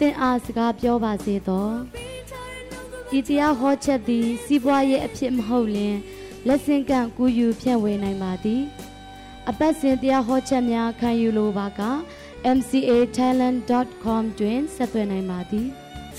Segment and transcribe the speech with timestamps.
[0.00, 1.68] သင်အားစကားပြောပါစေသော
[3.18, 5.96] ဤတရားဟောချက်သည် စီးပွားရေးအဖြစ်မဟုတ်လျင်
[6.46, 8.62] လက်ဆင့်ကန့်ကူးယူဖြန့်ဝေနိုင်ပါသည်
[9.50, 11.82] အပတ်စဉ်တရားဟောချက်များခံယူလိုပါက
[12.56, 15.66] mcatalent.com တွင်ဆက်သွယ်နိုင်ပါသည်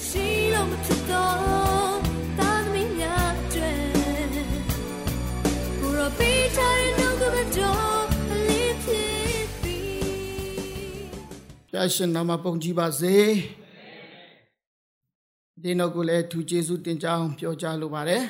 [0.06, 1.98] ရှိလို့မဖြစ်တော့
[2.40, 3.74] တာသမီးများတွေ
[5.80, 11.06] ဘုရောပေးချင်နှုတ်ကပတ်တော်အလေးဖြစ်ပြီး
[11.72, 13.16] ဖျားရှင်နာမပုံကြည်ပါစေ
[15.68, 18.24] ဒီနောက်ကိုလည်းသူကျေးဇူးတင်ကြအောင်ပြောကြားလိုပါတယ်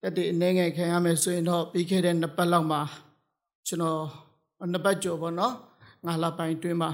[0.00, 2.80] တက်တဲ့အနေငယ်ခံရမယ်ဆိုရင်တော့ပြီးခဲ့တဲ့နှစ်ပတ်လောက်မှာ
[3.66, 4.00] ကျွန်တော်
[4.72, 5.54] နှစ်ပတ်ကျော်ပေါ့နော်
[6.06, 6.90] ငါလာပိုင်တွင်းမှာ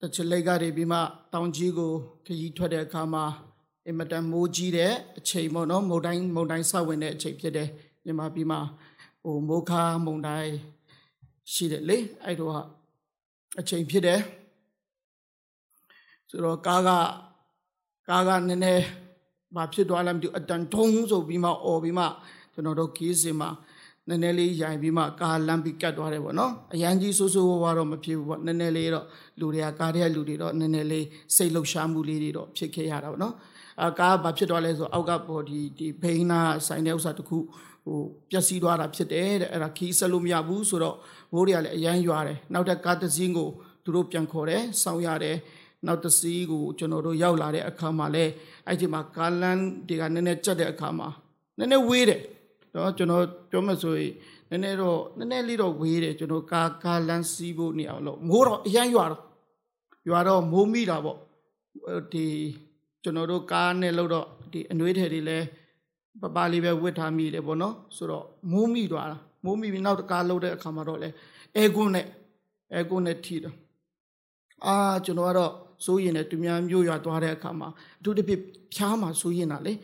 [0.00, 0.98] တချလိတ်ကတွေပြီးမှ
[1.32, 1.90] တောင်ကြီးကို
[2.26, 3.24] ခရီးထွက်တဲ့အခါမှာ
[3.86, 7.68] အင်မတန်မိုးကြီးတဲ့အချိန်ပေါ့နော်မုန်တိုင်းမုန်တိုင်းဆက်ဝင်တဲ့အချိန်ဖြစ်တယ်
[8.04, 8.60] မြန်မာပြည်မှာ
[9.22, 10.52] ဟိုမိုးခါမုန်တိုင်း
[11.52, 12.52] ရှိတယ်လေအဲ့တော့
[13.60, 14.20] အချိန်ဖြစ်တယ်
[16.34, 16.90] ဆိုတော့ကားက
[18.08, 18.84] ကားကနည်းနည်း
[19.56, 22.04] ဘာဖြစ်သွားလဲမသိဘူးအတန်ထုံးဆိုပြီးမှអော်ပြီးမှ
[22.52, 23.48] ကျွန်တော်တို့ခီးစင်မှာ
[24.08, 29.06] နည်းနည်းလေးရိုင်ပြီးမှကားလမ်းပြီးကတ်သွားတယ်ပေါ့နော်အရန်ကြီးဆိုးဆိုးဝါးဝါတော့မဖြစ်ဘူးပေါ့နည်းနည်းလေးတော့
[29.40, 33.34] လူတွေကကားတဲ့လူတွေတော့နည်းနည်းလေးစိတ်လှုပ်ရှားမှုလေးတွေတော့ဖြစ်ခဲ့ရတာပေါ့နော်
[33.82, 37.38] အာကားဘာဖြစ်သွားလဲဆိုအောက်ကပေါ်ဒီဒီဘိန်းနာဆိုင်တဲ့ဥစ္စာတစ်ခု
[37.84, 37.98] ဟို
[38.30, 40.96] ပျက်စီးသွားတာဖြစ်တယ်တဲ့အဲ့ဒါခီးဆက်လို့မရဘူးဆိုတော့
[41.32, 43.48] မိုးတွေကလည်းအရန်ရွာတယ်နောက်တဲ့ကားတစ်စီးကို
[43.84, 45.36] သူတို့ပြန်ခေါ်တယ်စောင်းရတယ်
[45.86, 48.24] နောက်တစ်စီးကိုကျွန်တော်တို့ရောက်လာတဲ့အခါမှာလဲ
[48.66, 51.08] အဲ့ဒီမှာကားလန်းတွေကနည်းနည်းကြက်တဲ့အခါမှာ
[51.58, 52.20] နည်းနည်းဝေးတယ်
[52.74, 54.12] တော့ကျွန်တော်ပြောမှဆိုရင်
[54.50, 59.22] နည်းနည်းတော့နည်းနည်းလေးတော့ဝေးတယ်ကျွန်တော်ကားကားလန်းစီးဖို့နေအောင်လို့မိုးတော့အရန်ရွာတော့
[60.08, 61.18] ရွာတော့မိုးမိတာပေါ့
[61.84, 62.26] ဟိုဒီ
[63.02, 65.38] ကျွန်တော်တို့ကားနဲ့လို့တော့ဒီအနှွေးထည်တွေလဲ
[66.20, 71.08] ပပလေးပဲဝတ်ထားမိတယ်ပေါ့နော်ဆိုတော့မိုးမိသွားတာမိုးမိပြီးနောက်တစ်ကားလို့တဲ့အခါမှာတော့လဲ
[71.56, 72.06] အဲကွန်းနဲ့
[72.72, 73.56] အဲကွန်းနဲ့ထီတော့
[74.66, 75.52] အာကျွန်တော်ကတော့
[75.84, 77.68] စိုးရင်လည်းသူများမျိုးရွာသွားတဲ့အခါမှာ
[78.00, 78.40] အထူးသဖြင့်
[78.74, 79.74] ဖြားမှာစိုးရင်တာလေ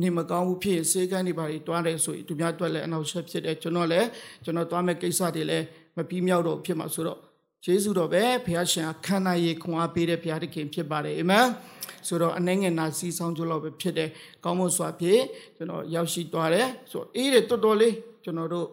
[0.00, 4.06] နေမကောင်းဘူးဖြစ်ရင်စေကန်းတွေပါတွေတွားတယ်ဆိုရင်သူများတွက်လည်းအနောက်ဆက်ဖြစ်တယ်ကျွန်တော်လည်း
[4.44, 5.64] ကျွန်တော်တွားမဲ့ကိစ္စတွေလည်း
[5.96, 7.18] မပြီးမြောက်တော့ဖြစ်မှာဆိုတော့
[7.64, 11.46] ယေရှုတော်ပဲဘုရားရှင်ကခန္ဓာရည်ခွန်အားပေးတဲ့ဘုရားသခင်ဖြစ်ပါတယ်အာမင်
[12.06, 14.10] ဆိုတော့အနှဲငယ်နာစီဆောင်ကြလို့ပဲဖြစ်တယ်
[14.44, 15.22] ကောင်းမွန်စွာဖြင့်
[15.56, 17.94] ကျွန်တော်ရောက်ရှိသွားတယ်ဆိုတော့အေးတယ်တော်တော်လေး
[18.24, 18.68] ကျွန်တော်တို့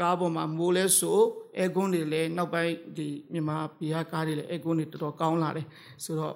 [0.00, 1.18] ကားပေါ်မှာမိုးလဲဆို
[1.56, 5.66] အဲကွန်းတွေလည်းနောက်ပိုင်းဒီမြန်မာပြည်ဟာကားတွေလည်းအဲကွန်းတွေတော်တော်ကောင်းလာတယ်
[6.04, 6.34] ဆိုတော့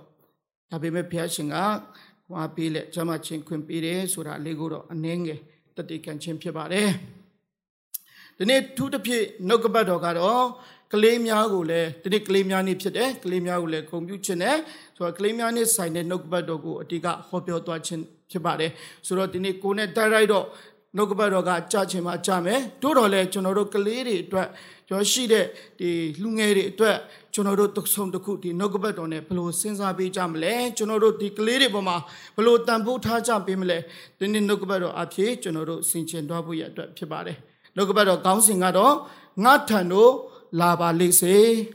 [0.71, 1.57] ဒါပေမဲ့ဘုရားရှင်က
[2.29, 5.41] ဟွာပေးလက်ကျမချင်းခွင့်ပေးတယ်ဆိုတာလေးကိုတော့အနှဲငယ်
[5.77, 6.89] တတိကံချင်းဖြစ်ပါတယ်
[8.39, 10.45] ဒီနေ့ထူးတစ်ဖြစ်နှုတ်ကပတ်တော်ကတော့
[10.93, 14.57] ကလေးများကိုလည်းဒီနေ့ကလေးများနေ့ဖြစ်တယ်ကလေးများကိုလည်းဂုဏ်ပြုခြင်းနဲ့
[14.97, 18.71] ဆိုတော့ကလေးများနေ့ဆိုင်တဲ့နှုတ်ကပတ်တော်ကိုအတိကဟောပြောသွားခြင်းဖြစ်ပါတယ်
[19.07, 20.47] ဆိုတော့ဒီနေ့ကိုယ်နဲ့တိုက်ရိုက်တော့
[20.97, 24.49] နှုတ်ကပတ်တော်ကကြာချင်မှကြာမယ်တို့တော်လည်းကျွန်တော်တို့ကလေးတွေအတွက်
[24.89, 25.47] ကျော်ရှိတဲ့
[25.79, 25.91] ဒီ
[26.23, 26.97] လူငယ်တွေအတွက်
[27.35, 31.97] ကျွန်တော်တို့တစ်ဆုံတစ်ခုဒီနှုတ်ကပတ်တော်နဲ့ဘယ်လိုစဉ်းစားပေးကြမလဲကျွန်တော်တို့ဒီကလေးတွေပေါ်မှာ
[32.37, 33.79] ဘယ်လိုတန်ဖိုးထားကြပေးမလဲ
[34.19, 37.37] ဒီနေ့နှုတ်ကပတ်တော်အဖြစ်ကျွန်တော်တို့ဆင်ခြင်သွားဖို့ရအတွက်ဖြစ်ပါတယ်
[37.77, 38.95] နှုတ်ကပတ်တော်ခေါင်းစဉ်ကတော့
[39.45, 40.13] ငါထံတို့
[40.61, 41.35] လာပါလိမ့်စေ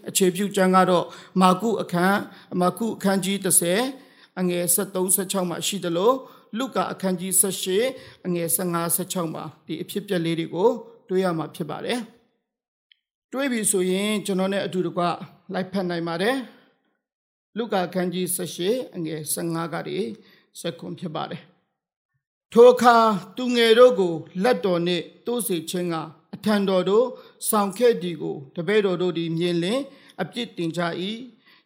[0.09, 1.05] အခြေပြုကျမ်းကတော့
[1.41, 2.19] မာကုအခန်း
[2.61, 3.37] မာကုအခန်းကြီး
[3.85, 6.15] 30အငယ်73 76မှာရှိတယ်လို့
[6.57, 7.31] လုကာအခန်းကြီး
[7.81, 10.69] 18အငယ်15 16မှာဒီအဖြစ်ပြက်လေးတွေကို
[11.09, 11.99] တွေ့ရမှာဖြစ်ပါတယ်
[13.31, 15.03] တွေးပြီဆိုရင်ကျွန်တော်နဲ့အတူတကွ
[15.53, 16.37] လိုက်ဖတ်နိုင်ပါတယ်
[17.57, 20.07] လုကာအခန်းကြီး18အငယ်15ကတည်း
[20.61, 21.41] စက္ကွန်ဖြစ်ပါတယ်
[22.53, 22.95] ထိုအခါ
[23.37, 25.95] သူငယ်တို့ကိုလက်တော်နှင့်တိုးစေခြင်းက
[26.35, 27.05] အထံတော်တို့
[27.49, 29.79] ဆောင်ခဲ့သည်ကိုတပည့်တော်တို့သည်မြင်လင်
[30.21, 30.81] အပြစ်တင်ကြ၏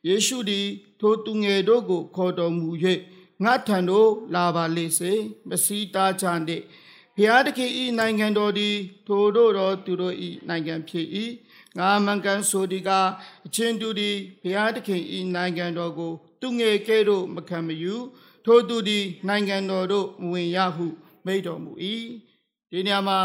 [0.07, 0.67] ယေရှုသည်
[0.99, 2.69] ထိုသူငယ်တို့ကိုခေါ်တော်မူ၍
[3.43, 5.13] ငါထံသို့လာပါလေစေ
[5.49, 6.63] မစီတားကြနှင့်
[7.15, 8.75] ဘုရားသခင်ဤနိုင်ငံတော်သည်
[9.07, 11.07] ထိုတို့တော်သူတို့ဤနိုင်ငံဖြစ်၏
[11.77, 12.89] ငါမန်ကန်ဆိုဒီက
[13.45, 17.95] အချင်းတူသည်ဘုရားသခင်ဤနိုင်ငံတော်ကို သူငယ်ကဲ့သို့မခံမယူ
[18.45, 20.87] ထိုသူသည်နိုင်ငံတော်သို့မဝင်ရဟု
[21.25, 21.71] မိန့်တော်မူ၏
[22.71, 23.19] ဒီနေရာမှာ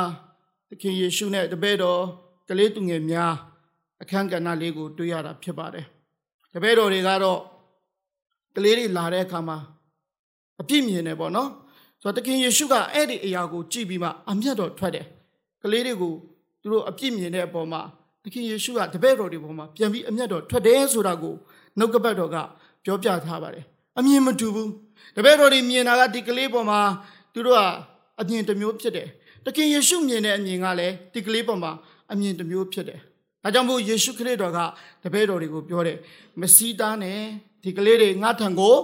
[0.69, 2.03] သခင်ယေရှုနဲ့တပည့်တော်
[2.49, 3.35] ကလေးသူငယ်များ
[4.03, 5.87] အခန်းကဏ္ဍလေးကိုတွေ့ရတာဖြစ်ပါတယ်
[6.53, 7.41] တပည့်တော်တွေကတော့
[8.57, 9.59] ကလေးတွေလာတဲ့အခါမှာ
[10.61, 11.49] အပြစ်မြင်တယ်ပေါ့နော်
[12.03, 15.07] ဆိုတော့သခင်ယေရှုကအဲ့ဒီအရာကိုကြည့်ပြီးမှအမျက်တော်ထွက်တယ်
[15.63, 16.13] ကလေးတွေကို
[16.63, 17.81] သူတို့အပြစ်မြင်တဲ့အပေါ်မှာ
[18.23, 21.35] သခင်ယေရှုကတပည့်တော်တွေပေါ်မှာပြန်ပြီးအမျက်တော်ထွက်တယ်ဆိုတာကို
[21.79, 22.37] နှုတ်ကပတ်တော်က
[22.85, 23.65] ပြောပြထားပါတယ်
[23.99, 24.71] အမြင်မတူဘူး
[25.17, 26.81] တပည့်တော်တွေမြင်တာကဒီကလေးပေါ်မှာ
[27.33, 27.61] သူတို့က
[28.21, 29.09] အမြင်တစ်မျိုးဖြစ်တယ်
[29.45, 31.73] တခင်ယေရှုမြင်တဲ့အမြင်ကလည်းဒီကလေးပေါ်မှာ
[32.13, 33.01] အမြင်တစ်မျိုးဖြစ်တယ်
[33.43, 34.59] ဒါကြောင့်မို့ယေရှုခရစ်တော်က
[35.03, 35.99] တပည့်တော်တွေကိုပြောတယ်
[36.41, 37.21] မစီးသားနဲ့
[37.63, 38.77] ဒီကလေးတွေငါထံကို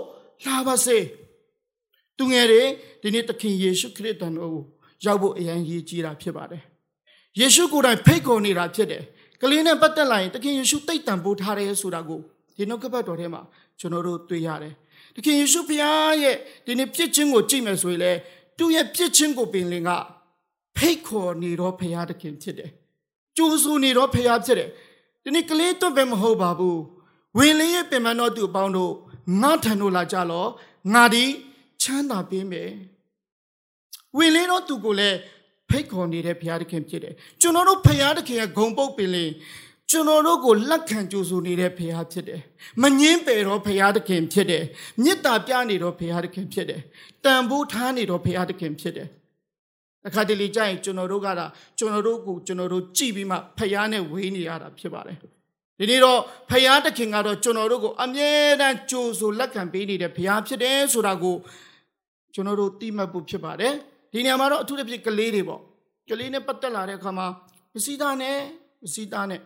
[0.47, 0.99] လာပါစေ
[2.19, 2.63] သူငယ်တွေ
[3.03, 4.55] ဒီနေ့သခင်ယေရှုခရစ်တော်ကို
[5.05, 6.63] ရောက်ဖို့အရန်ရည်ကြီးတာဖြစ်ပါတယ်
[7.41, 9.03] ယေရှုကိုယ်တိုင်ဖိတ်ခေါ်နေတာဖြစ်တယ်
[9.43, 12.21] ကလေးနဲ့ပတ်သက်လာရင်သခင်ယေရှုတိတ်တံပိုးထားတယ်ဆိုတာကို
[12.57, 13.43] ဒီနှုတ်ကပတ်တော်ထဲမှာ
[13.81, 14.75] ကျွန်တော်တို့တွေ့ရတယ်
[15.15, 15.81] သခင်ယေရှုဖခင်
[16.23, 18.13] ရဲ့ဒီနေ့ပြစ်ချင်းကိုကြည့်မယ်ဆိုရင်လေ
[18.59, 19.91] သူ့ရဲ့ပြစ်ချင်းကိုပင်လင်က
[20.77, 22.71] ဖိတ်ခေါ်နေတော့ဖခင်သခင်ဖြစ်တယ်
[23.37, 24.69] ကြိုးဆူနေတော့ဖခင်ဖြစ်တယ်
[25.25, 26.81] ဒီနေ့ကလေးတော့ပဲမဟုတ်ပါဘူး
[27.39, 28.93] ဝင်လေးရဲ့ပင်မတော်သူအပေါင်းတို့
[29.43, 30.47] ငါထံတို့လာကြလော
[30.95, 31.25] ငါဒီ
[31.85, 32.71] ချမ်းသာပေးမယ်
[34.17, 35.19] ဝင်လေးတော့သူကိုလည်း
[35.69, 39.31] ဖိတ်ခေါ်နေတဲ့ဘုရားသခင်ဖြစ်တယ်ကျွန်တော်တို့ဘုရားသခင်ရဲ့ဂုံပုတ်ပင်လင်
[39.91, 42.41] ကျွန်တော်တို့ကိုလက်ခံကြိုဆိုနေတဲ့ဘုရားဖြစ်တယ်
[42.83, 44.65] မငင်းပယ်တော့ဘုရားသခင်ဖြစ်တယ်
[45.03, 46.81] မေတ္တာပြနေတော့ဘုရားသခင်ဖြစ်တယ်
[47.25, 49.09] တန်ဖိုးထားနေတော့ဘုရားသခင်ဖြစ်တယ်
[50.07, 51.47] အခါတလေကြရင်ကျွန်တော်တို့ကတာ
[51.79, 55.17] ကျွန်တော်တို့ကိုကျွန်တော်တို့ကြည်ပြီးမှဖျားနဲ့ဝေးနေရတာဖြစ်ပါတယ်
[55.79, 56.21] ဒီနေ့တော့
[56.51, 58.31] ဖျားတခင်ကတော့ကျွန်တော်တို့ကိုအမြဲ
[58.61, 61.37] တမ်းကြိုဆိုလက်ခံပေးနေတဲ့ဖျားဖြစ်တယ်ဆိုတာကို
[62.35, 63.75] ကျွန်တော်တို့သိမှတ်ဖို့ဖြစ်ပါတယ်
[64.13, 65.61] ဒီနေရာမှာတော့အထူးသဖြင့်ကလေးတွေပေါ့
[66.11, 67.27] ကလေးနဲ့ပတ်သက်လာတဲ့အခါမှာ
[67.75, 68.39] မစီသားနဲ့
[68.83, 69.41] မစီသားနဲ့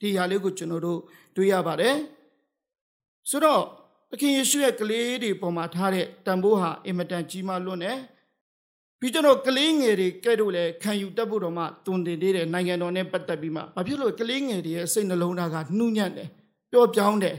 [0.00, 1.00] ဒီຢာလေးကိုကျွန်တော်တို့
[1.36, 1.96] တွေ့ရပါတယ်
[3.30, 3.62] ဆိုတော့
[4.10, 7.98] သခင်ယေရှုရဲ့ကလေးတွေပေါ်မှာထားတဲ့တန်ဖိုးဟာအင်မတန်ကြီးမားလွန်းတယ်
[9.00, 16.28] ပြီးကျွန်တော်ကလေးငယ်တွေကဲ့တို့လည်းခံယူတတ်ဖို့တော့မှတွင်တင်သေးတယ်နိုင်ငံတော်နဲ့ပတ်သက်ပြီးမှဘာဖြစ်လို့ကလေးငယ်တွေရဲ့စိတ်နှလုံးသားကနှူးညံ့တယ်
[16.70, 17.36] ပျော့ပြောင်းတယ်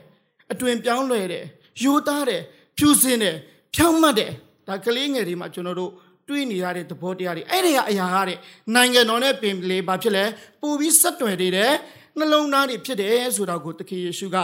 [0.52, 1.46] အတွင်ပြောင်းလွယ်တယ်
[1.84, 2.42] ယူသားတယ်
[2.78, 3.38] ဖြူစင်တယ်
[3.76, 4.32] ဖြောင်းမတ်တယ်
[4.68, 5.92] ဒါကလေးငယ်တွေမှာကျွန်တော်တို့
[6.28, 8.38] တွေးနေရတဲ့သဘောတရားတွေအဲ့ဒီကအရာကတဲ့
[8.76, 10.24] နိုင်ငံတော်နဲ့ပင်လေဘာဖြစ်လဲ
[10.62, 11.74] ပို့ပြီးဆက်တွယ်နေတဲ့
[12.18, 14.38] နှလုံးသားတွေဖြစ်တယ်ဆိုတာကိုသခင်ယေရှုက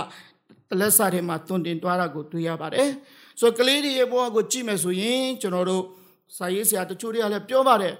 [0.69, 2.89] တလက်စာထဲမှာတွင်တင်သွားတာကိုတွေ့ရပါတယ်
[3.39, 5.83] ဆိုတော့ကလေးတွေရဲ့ဘဝကိုကြည့်မယ်ဆိုရင်ကျွန်တော်တို့
[6.37, 7.93] စာရေးဆရာတချို့တွေကလည်းပြောပါတယ်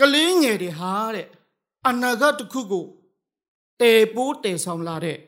[0.00, 1.26] ကလေးငယ်တွေဟာတဲ့
[1.88, 2.84] အနာဂတ်တစ်ခုကို
[3.80, 5.18] တေပိုးတေဆောင်လာတဲ့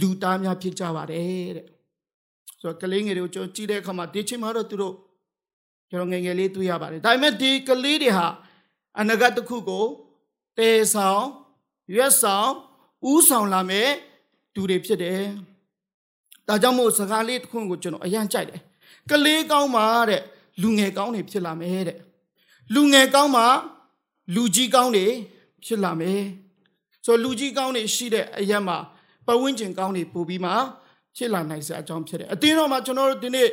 [0.00, 1.66] လူသားများဖြစ်ကြပါတယ်တဲ့
[2.60, 4.94] ဆိုတော့ကလေးငယ်တွေကိုကျွန်တော်ကြည့်တဲ့အခါမှာဒီချိန်မှာတော့သူတို့
[5.90, 8.26] ကျွန်တော်ငယ်ငယ်လေးတွေ့ရပါတယ်ဒါပေမဲ့ဒီကလေးတွေဟာ
[9.00, 9.86] အနာဂတ်တစ်ခုကို
[10.58, 11.24] တေဆောင်
[11.94, 12.50] ရွက်ဆောင်
[13.10, 13.90] ဥဆောင်လာမယ်
[14.54, 15.22] သူတွေဖြစ်တယ်
[16.48, 18.60] ဒါကြောင့်မို့စကားလေးတစ်ခုကိုကျွန်တော်အရန်ကြိုက်တယ်
[19.10, 20.22] ကလေးကောင်းပါတဲ့
[20.62, 21.98] လူငယ်ကောင်းတွေဖြစ်လာမယ်တဲ့
[22.74, 23.46] လူငယ်ကောင်းမှာ
[24.34, 25.06] လူကြီးကောင်းတွေ
[25.64, 26.22] ဖြစ်လာမယ်
[27.04, 28.78] ဆိုလူကြီးကောင်းတွေရှိတဲ့အရက်မှာ
[29.26, 30.52] ပတ်ဝန်းကျင်ကောင်းတွေပို့ပြီးမှ
[31.16, 33.48] ဖြစ်လာနိုင်စရာအကြောင်းဖြစ်တယ်အတင်းတော်မှာကျွန်တော်တို့ဒီနေ့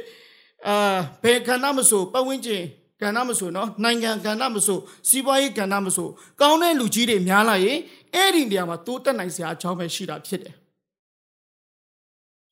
[0.68, 2.64] အာဘယ်ကဏ္ဍမဆိုပတ်ဝန်းကျင်
[3.02, 4.80] ကဏ္ဍမဆိုနော်နိုင်ငံကဏ္ဍမဆို
[5.10, 6.08] စီးပွားရေးကဏ္ဍမဆို
[6.42, 7.78] ကောင်းတဲ့လူကြီးတွေများလာရင်
[8.16, 10.56] အဲ့ဒီနေရာမှာတိုးတက်နိုင်စရာအကြောင်းပဲရှိတာဖြစ်တယ်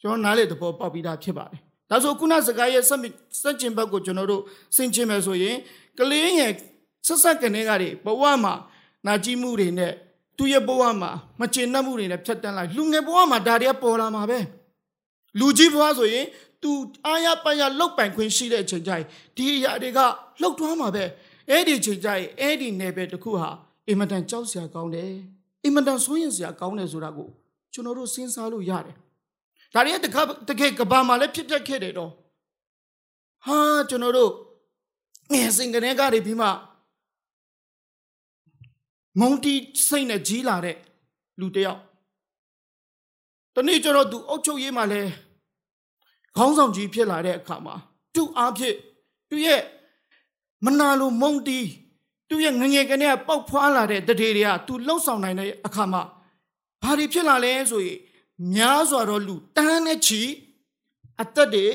[0.02, 1.60] ကျွန်တော်နားလေသဘောပေါက်ပြီးသားဖြစ်ပါတယ်
[1.90, 2.92] ဒါဆိုခုနစကားရဲ့စ
[3.50, 4.42] က်ကျင်ဘက်ကိုကျွန်တော်တို့
[4.76, 5.56] ဆင်ခြင်မယ်ဆိုရင်
[6.00, 6.52] ကလေးငယ်
[7.08, 8.54] ဆက်ဆက်ကနေကတွေဘဝမှာ
[9.08, 9.94] နာကြည့်မှုတွေနဲ့
[10.38, 14.40] သူရဲ့ဘဝမှာမကျင်납မှုတွေနဲ့ဖြတ်တန်းလိုက်လူငယ်ဘဝမှာဒါတွေကပေါ်လာမှာပဲ
[15.40, 16.26] လူကြီးဘဝဆိုရင်
[16.64, 16.72] သူ
[17.06, 19.06] အာရပရလောက်ပိုင်ခွင့်ရှိတဲ့အချိန်ကျရင်
[19.36, 20.00] ဒီအရာတွေက
[20.42, 21.04] လှုပ်ထွားမှာပဲ
[21.50, 23.50] အဲ့ဒီအချိန်ကျရင်အဲ့ဒီနယ်ပယ်တစ်ခုဟာ
[23.88, 25.12] အင်မတန်ကြောက်စရာကောင်းတယ်
[25.64, 27.30] အင်မတန်ဆိုးရင်စရာကောင်းတယ်ဆိုတာကို
[27.74, 28.96] ကျွန်တော်တို့စဉ်းစားလို့ရတယ်
[29.74, 30.18] ဒါရီတက
[30.50, 32.12] တကယ်ကဘာမှလည်းဖြစ်တတ်ခဲ့တယ်တော့
[33.46, 33.58] ဟာ
[33.90, 34.32] ကျွန်တော်တို့
[35.32, 36.48] ငယ်စဉ်ကနေကတွေပြီးမှ
[39.20, 39.54] မုံတီ
[39.88, 40.78] စိတ်နဲ့ကြီးလာတဲ့
[41.40, 41.82] လူတယောက်
[43.56, 45.12] တနေ့ကျတော့သူအုတ်ချုပ်ရေးမှလည်း
[46.38, 47.76] ခေါင်းဆောင်ကြီးဖြစ်လာတဲ့အခါမှာ
[48.16, 48.76] သူ့အားဖြင့်
[49.30, 49.62] သူ့ရဲ့
[50.66, 51.60] မနာလိုမုံတီ
[52.30, 56.04] သူ့ရဲ့ငငယ်ကနေပေါက်ဖွာလာတဲ့တရေတွေကသူလှုပ်ဆောင်နိုင်တဲ့အခါမှာ
[56.82, 58.00] ဘာတွေဖြစ်လာလဲဆိုရင်
[58.56, 60.22] များစွာသောလူတန်းနဲ့ချီ
[61.22, 61.66] အသက်တွေ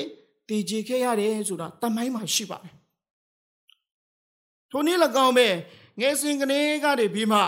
[0.47, 2.75] တည်ကြည်ခဲ့ရတယ်ဆိုတာတမိုင်းမှာရှိပါတယ်
[4.71, 5.47] ထိုနည်း၎င်းပဲ
[5.99, 7.39] ငယ်စဉ်ကနေကတည်းပြီးမှ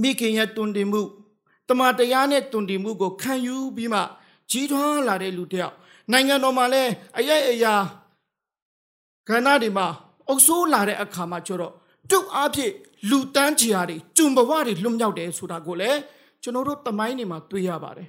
[0.00, 1.02] မိခင်ရဲ့တွင်တင်မှု
[1.68, 4.00] တမန်တရားနဲ့တွင်တင်မှုကိုခံယူပြီးမှ
[4.50, 5.74] ကြီးထွားလာတဲ့လူတယောက်
[6.12, 7.74] နိုင်ငံတော်မှာလည်းအယက်အရာ
[9.28, 9.86] ခန္ဓာတွေမှာ
[10.28, 11.72] အုပ်ဆိုးလာတဲ့အခါမှာကျတော့
[12.10, 12.72] တုတ်အားဖြင့်
[13.10, 15.98] လူတန်းချီဟာတွေကျုံဘဝတွေလွတ်မြောက်တယ်ဆိုတာကိုလည်း
[16.42, 18.08] ကျွန်တော်တို့တမိုင်းတွေမှာတွေ့ရပါတယ်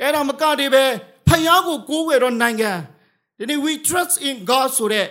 [0.00, 0.84] အဲ့ဒါမကတည်းပဲ
[1.28, 2.72] ဖယားကိုကိုးဝယ်တော့နိုင်ငံ
[3.38, 5.08] ဒီနေ့ we trust in God ဆိုတဲ့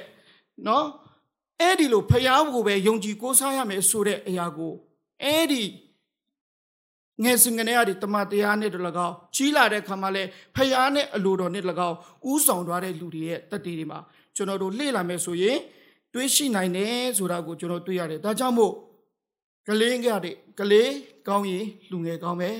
[0.67, 0.85] နော်
[1.61, 4.73] အဲ့ဒီလိုဖယားကိုပဲယုံကြည်ကိုးစားရမယ်ဆိုတဲ့အရာကို
[5.23, 5.63] အဲ့ဒီ
[7.23, 10.23] ငယ်စဉ်ကနေရတဲ့တမန်တရားနဲ့တလကောက်ကြီးလာတဲ့ခါမှာလဲ
[10.55, 11.95] ဖယားနဲ့အလိုတော်နဲ့တလကောက်
[12.31, 13.99] ဥဆောင်သွားတဲ့လူတွေရဲ့တတိတွေမှာ
[14.35, 15.57] ကျွန်တော်တို့လေ့လာမယ်ဆိုရင်
[16.13, 18.73] တွေးရှိနိုင်တယ်ဆိုတာကိုကျွန်တော်တွေ့ရတယ်ဒါကြောင့်မို့
[19.67, 20.91] ကလေးငယ်တဲ့ကလေး
[21.27, 22.51] ကောင်းရင်လူငယ်ကောင်းပဲ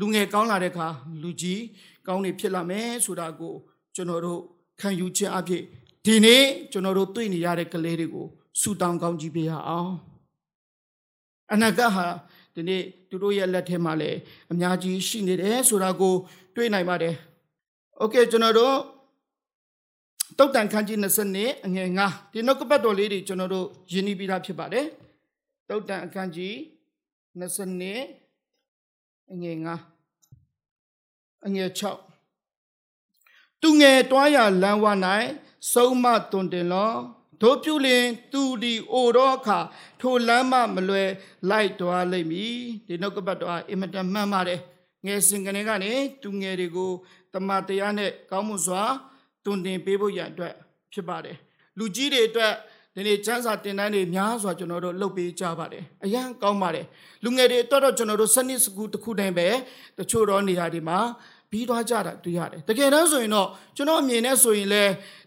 [0.00, 0.88] လူငယ်ကောင်းလာတဲ့အခါ
[1.22, 1.62] လူကြီး
[2.06, 3.54] ကောင်းနေဖြစ်လာမယ်ဆိုတာကို
[3.94, 4.40] ကျွန်တော်တို့
[4.80, 5.62] ခံယူခြင်းအဖြစ်
[6.04, 8.26] ဒီနေ့ကျွန်တော်တို့တွေ့နေရတဲ့ကလေးတွေကို
[8.60, 9.90] ဆူတောင်းကောင်းကြည့်ပေးရအောင်
[11.52, 12.06] အနာဂတ်ဟာ
[12.60, 14.18] ဒီနေ့သူတို့ရဲ့လက်ထဲမှာလည်း
[14.52, 16.14] အများကြီးရှိနေတယ်ဆိုတာကို
[16.54, 17.14] တွေ့နိုင်ပါတယ်။
[18.02, 18.76] Okay ကျွန်တော်တို့
[20.38, 24.86] တုတ်တန်ခန်းကြီး20နှစ်အငယ်9ဒီနောက်ကပတ်တော်လေးတွေကျွန်တော်တို့ရင်းနှီးပြီးသားဖြစ်ပါတယ်။
[25.68, 26.54] တုတ်တန်အခန်းကြီး
[27.40, 28.02] 20နှစ်
[29.32, 29.56] အငယ်
[30.36, 34.86] 9အငယ်6သူငယ်တွားရလမ်းဝ၌
[35.72, 36.96] ဆုံးမတွင်တင်လော့
[37.42, 39.58] တို့ပြုလင်သူဒီအိုတော့အခါ
[40.00, 41.10] ထိုလမ်းမမလွယ်
[41.50, 42.56] လိုက်တွားလိမ့်မည်
[42.86, 44.60] ဒီနောက်ကပတ်တော်အင်မတန်မှန်ပါတယ်
[45.06, 45.92] ငယ်စဉ်ကနေကနေ
[46.22, 46.90] သူငယ်တွေကို
[47.34, 48.82] တမန်တရားနဲ့ကောင်းမှုစွာ
[49.44, 50.54] တွင်တင်ပေးဖို့ရန်အတွက်
[50.92, 51.36] ဖြစ်ပါတယ်
[51.78, 52.52] လူကြီးတွေအတွက်
[52.94, 56.86] ဒီနေ့ကျမ်းစာတင်တန်းတွေများစွာကျွန်တော်တို့လုပ်ပေးကြပါတယ်အရန်ကောင်းပါတယ်
[57.24, 59.48] လူငယ်တွေအတွက်တော့ကျွန်တော်တို့စနစ်စကူတစ်ခုတိုင်းပဲ
[59.98, 60.98] တချို့တော့နေရာတွေမှာ
[61.50, 64.84] ပြီးသွားကြတာတွေ့ရတယ်တကယ်တမ်းဆိုရင်တော့ကျွန်တော်အမြင်နဲ့ဆိုရင်လဲ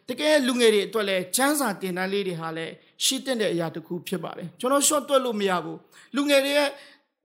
[0.09, 2.65] တကယ်လူငယ်တွေအတွက်လဲကျမ်းစာတင်တန်းလေးတွေဟာလဲ
[3.03, 5.79] ရှိတဲ့အရာတစ်ခုဖြစ်ပါတယ်ကျွန်တော် short တွက်လို့မရဘူး
[6.15, 6.69] လူငယ်တွေရဲ့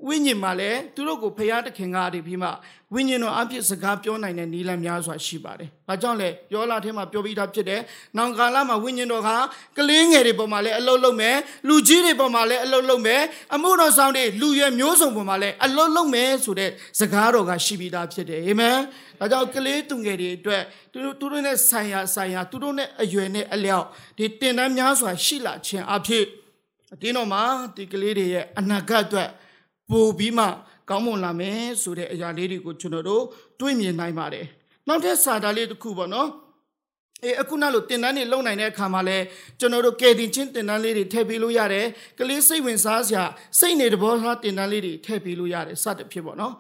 [0.07, 2.49] ဝိညာဉ်မှာလည်းသူတို့ကိုဖရာသခင်ကနေပြီးမှ
[2.95, 7.81] ဝိညာဉ်တော်အဖြစ်စကားပြောနိုင်တဲ့နီလန်များစွာရှိပါတယ်။ဘာကြောင့်လဲယောလာထဲမှာပြောပြီးသားဖြစ်တယ်။
[8.17, 9.31] နောင်ကာလမှာဝိညာဉ်တော်က
[9.79, 11.37] ကလေးငယ်တွေပေါ်မှာလည်းအလုတ်လုံးမယ်။
[11.69, 13.23] လူကြီးတွေပေါ်မှာလည်းအလုတ်လုံးမယ်။
[13.55, 18.79] အမှုတော်ဆောင်တွေလူရွယ်မျိုးစုံပေါ်မှာလည်းအလုတ်လုံးမယ်ဆိုတဲ့စကားတော်ကရှိပြီးသားဖြစ်တယ်။အာမင်။
[19.21, 20.63] ဒါကြောင့်ကလေးသူငယ်တွေအတွက်
[20.93, 23.87] သူတို့သူတို့နဲ့ဆိုင်ရာဆိုင်ရာသူတို့နဲ့အရွယ်နဲ့အလျောက်
[24.19, 26.25] ဒီတင်တန်းများစွာရှိလာခြင်းအဖြစ်
[26.95, 27.43] အတင်းတော်မှာ
[27.77, 29.31] ဒီကလေးတွေရဲ့အနာဂတ်အတွက်
[29.91, 30.47] ပို့ပြီးမှ
[30.91, 33.25] ကောင်းမွန်လာမယ်ဆိုတဲ့အရာလေးတွေကိုကျွန်တော်တို့
[33.61, 34.47] တွေးမြင်နိုင်ပါတယ်
[34.89, 36.29] နောက်ထပ်စာသားလေးတစ်ခုပေါ့နော်
[37.25, 39.19] အေးအခုနောက်လို့တင်တန်းတွေလုံနိုင်တဲ့အခါမှာလဲ
[39.61, 41.87] ကျွန်တော်တို့ကယ်တင်ချင်းတင်တန်းလေးတွေထည့်ပေးလို့ရတယ်
[42.19, 43.25] ကလေးစိတ်ဝင်စားစရာ
[43.59, 46.55] စိတ်နေတဘောထားတင်တန်းလေးတွေထည့်ပေးလို့ရတယ်စသဖြင့်ပေါ့နော်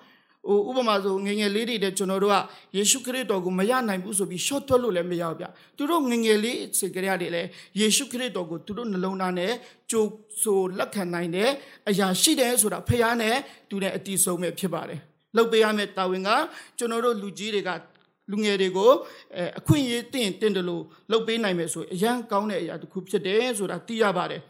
[0.49, 2.37] ဟိုဥပမာဆိုငငယ်လေးတွေတဲ့ကျွန်တော်တို့က
[2.76, 7.43] ယေရှုခရစ်တော်ကိုမရနိုင်ဘူးဆိုပြီးရှော့တွက်လို့လည်းမရဘူးဗျသူတို့ငငယ်လေးစေကြရတယ်လေ
[7.81, 9.52] ယေရှုခရစ်တော်ကိုသူတို့နှလုံးသားနဲ့
[9.90, 10.09] ကြိုး
[10.43, 11.50] ဆိုလက်ခံနိုင်တဲ့
[11.88, 13.37] အရာရှိတယ်ဆိုတာဖခင်နဲ့
[13.71, 15.00] သူနဲ့အတီးဆုံးပဲဖြစ်ပါတယ်
[15.37, 16.31] လုပ်ပေးရမယ့်တာဝန်က
[16.78, 17.71] ကျွန်တော်တို့လူကြီးတွေက
[18.31, 18.90] လူငယ်တွေကို
[19.37, 24.43] အဲအခွင့်အရေးတင်တင်တယ်လို့လုပ်ပေးနိုင်မယ်ဆိုအရန်ကောင်းတဲ့အရာတစ်ခုဖြစ်တယ်ဆိုတာသိရပါတယ်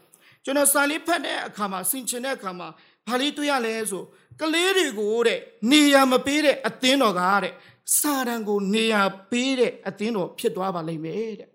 [0.45, 2.67] ကျွန်တော်စာလေးဖတ်တဲ့အခါမှာဆင်ခြင်တဲ့အခါမှာ
[3.09, 4.03] ဘာလေးတွေ့ရလဲဆို
[4.41, 5.39] ကလေးတွေကိုတဲ့
[5.71, 7.53] နေရာမပေးတဲ့အသင်းတော်ကတဲ့
[7.97, 9.01] စာတန်ကိုနေရာ
[9.31, 11.49] ပေးတဲ့အသင်းတော်ဖြစ်သွားပါလိမ့်မယ်တဲ့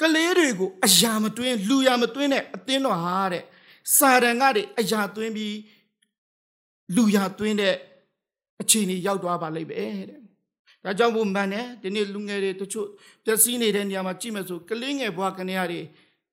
[0.00, 3.44] ကလေးတွေကိုအရာမတွင်းလူရာမတွင်းတဲ့အသင်းတော်ဟာတဲ့
[3.96, 5.56] စာတန်ကတဲ့အရာတွင်းပြီး
[6.96, 7.74] လူရာတွင်းတဲ့
[8.60, 10.20] အခြေအနေရောက်သွားပါလိမ့်မယ်တဲ့
[10.84, 12.88] ဒါကြောင့်ဘုမှန်တယ်ဒီနေ့လူငယ်တွေတချို့
[13.24, 15.80] ပျက်စီးနေတဲ့နေရာမှာကြည့်မယ်ဆိုကလေးငယ်ဘွားကနေရတွေ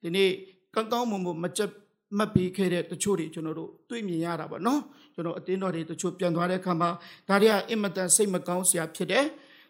[0.01, 0.30] ဒီနေ့
[0.75, 1.72] ကောင်းကောင်းမွန်မွန်မကြက်
[2.18, 4.82] မှတ်ပြီးခဲ့တဲ့တချို့တွေကျွန်တော်တို့တွေ့မြင်ရတာပေါ့နော်
[5.13, 6.89] ကျွန်တော်အတင်းတော်တွေတချို့ပြန်သွားတဲ့အခါမှာ
[7.27, 9.25] ဒါတွေကအင်မတန်စိတ်မကောင်းစရာဖြစ်တယ်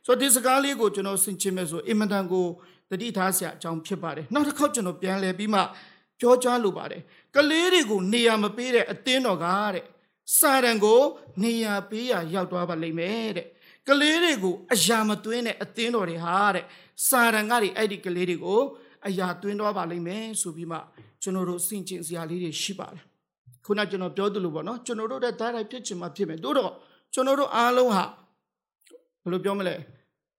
[0.06, 2.46] ဆိုတော့ဒီစကားလေးကိုကျွန်တော်ဆင်ခြင်မဲ့ဆိုအင်မတန်ကို
[2.90, 5.62] တတိထားစရာအကြောင်းဖြစ်ပါတယ်နောက်တစ်ခေါက်ကျွန်တော်ပြန်လဲပြီးမှ
[6.20, 7.02] ပြောကြားလိုပါတယ်
[7.36, 9.86] ကလေးတွေကိုနေရာမပေးတဲ့အတင်းတော်ကတဲ့
[10.40, 11.02] စာရန်ကို
[11.44, 13.48] နေရာပေးရရောက်သွားပါလိမ့်မယ်တဲ့
[13.88, 16.66] ကလေးတွေကိုအရာမသွင်းတဲ့အသင်းတော်တွေဟာတဲ့
[17.08, 18.62] စာရန်ကတွေအဲ့ဒီကလေးတွေကို
[19.08, 20.78] အရာသွင်းတော့ပါလိမ့်မယ်ဆိုပြီးမှ
[21.22, 23.04] ကျွန်တော်တို့စင်ကျင်စရာလေးတွေရှိပါတယ်
[23.66, 26.72] ခုနကျွန်တော်ပြောသလိုပေါ့နော်ကျွန်တော်တို့တဲ့ဓာတ်ရိုက်ဖြစ်ချင်မှဖြစ်မယ်တို့တော့
[27.14, 28.04] ကျွန်တော်တို့အားလုံးဟာ
[29.24, 29.76] ဘယ်လိုပြောမလဲ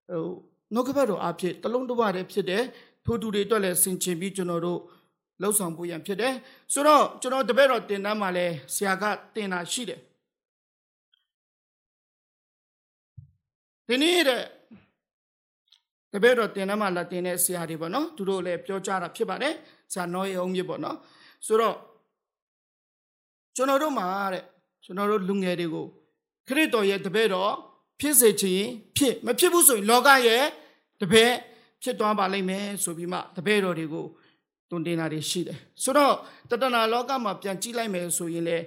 [0.09, 0.25] ဟို
[0.75, 2.62] နှုတ်ကပတ်တော်အဖြစ်တလုံးတစ်ပါးတည်းဖြစ်တယ်
[3.07, 4.81] ထို့တူတွေအတွက်လည်းစင်ကျင်ပြီးကျွန်တော်တို့
[5.42, 6.35] လှုပ်ဆောင်ဖို့ရန်ဖြစ်တယ်
[6.73, 9.04] ဆိုတော့ကျွန်တော်တပည့်တော်တင်တန်းမှာလဲဆရာက
[9.35, 10.00] တင်တာရှိတယ်
[13.88, 14.42] ဒီနေ့တဲ့
[16.12, 19.54] တပည့်တော်တင်ထဲမှာလာတင်တဲ့ဆရာတွေပေါ့နော်သူတို့လည်းပြောကြတာဖြစ်ပါတယ်
[19.92, 20.97] ဆရာနောရဲ့အောင်မြစ်ပေါ့နော်
[21.47, 21.76] ဆိုတော့
[23.57, 24.42] ကျွန်တော်တို့မှာတဲ့
[24.85, 25.87] ကျွန်တော်တို့လူငယ်တွေကို
[26.47, 27.52] ခရစ်တော်ရဲ့တပည့်တော်
[28.00, 28.66] ဖြစ်စေခြင်း
[28.97, 30.45] ဖြစ်မဖြစ်ဘူးဆိုရင်လောကရဲ့
[31.00, 31.33] တပည့်
[31.83, 34.07] ဖြစ်သွားပါလိမ့်မယ်ဆိုပြီးမှတပည့်တော်တွေကို
[34.71, 36.14] တွန်တင်တာတွေရှိတယ်ဆိုတော့
[36.50, 38.59] တတနာလောကမှာပြန်ကြည့်လိုက်မယ်ဆိုရင်လေ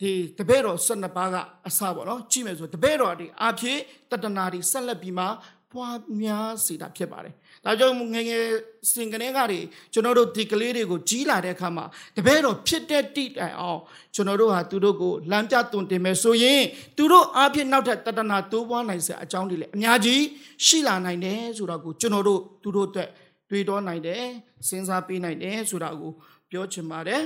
[0.00, 1.36] ဒီတပည့်တော်၁၂ပါးက
[1.68, 3.78] အစပေါ့နော်ကြည့်မယ်ဆိုတပည့်တော်တွေအဖြစ်
[4.10, 5.26] တတနာတွေဆက်လက်ပြီးမှ
[5.74, 8.44] ပွားများစေတာဖြစ်ပါတယ်။ဒါကြောင့်ငငယ်
[8.92, 9.60] စင်ကနေကတွေ
[9.92, 11.84] ကျွန်တော်တို့ဒီကလေးတွေကိုကြီးလာတဲ့အခါမှာ
[12.16, 13.80] တပည့်တော်ဖြစ်တဲ့တိတိုင်အောင်
[14.14, 16.62] ကျွန်တော်တို့ဟာသူတို့ကိုလမ်းပြတွင်တင်မယ်ဆိုရင်
[16.96, 20.22] သူတို့အဖြစ်နောက်ထပ်တတနာတိုးပွားနိုင်စရာအကြောင်းတွေလည်းအများကြီး
[20.66, 23.08] ရှိလာနိုင်တယ်ဆိုတော့ကိုကျွန်တော်တို့သူတို့အတွက်
[23.50, 24.24] တွေးတောနိုင်တယ်
[24.68, 26.12] စဉ်းစားပေးနိုင်တယ်ဆိုတာကို
[26.50, 27.22] ပြောချင်ပါတယ်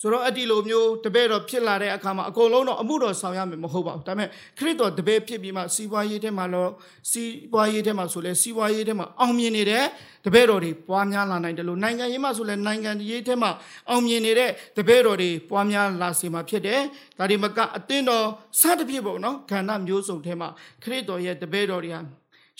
[0.00, 4.28] ဆိုတော့အဲ့ဒီလိုမျိုးတပည့်တော်ဖြစ်လာတဲ့အခါမှာအကုန်လုံးတော့အမှုတော်ဆောင်ရမယ်မဟုတ်ပါဘူးဒါပေမဲ့
[4.58, 6.70] ခရစ်တော်တပည့်ဖြစ်ပြီးမှစီးပွားရေးထဲမှာတော့
[7.10, 9.84] စီးပွားရေးထဲမှာဆိုလဲစီးပွားရေးထဲမှာအောင်မြင်နေတဲ့
[10.24, 13.50] တပည့်တော်တွေပွားများလာနိုင်တယ်လို့နိုင်ငံရေးမှာဆိုလဲနိုင်ငံရေးထဲမှာ
[13.90, 16.80] အောင်မြင်နေတဲ့တပည့်တော်တွေပွားများလာစေမှာဖြစ်တယ်
[17.18, 18.26] ဒါဒီမကအသင်းတော်
[18.60, 20.48] စသဖြင့်ပေါ့နော်ခန္ဓာမျိုးစုံထဲမှာ
[20.82, 22.00] ခရစ်တော်ရဲ့တပည့်တော်တွေဟာ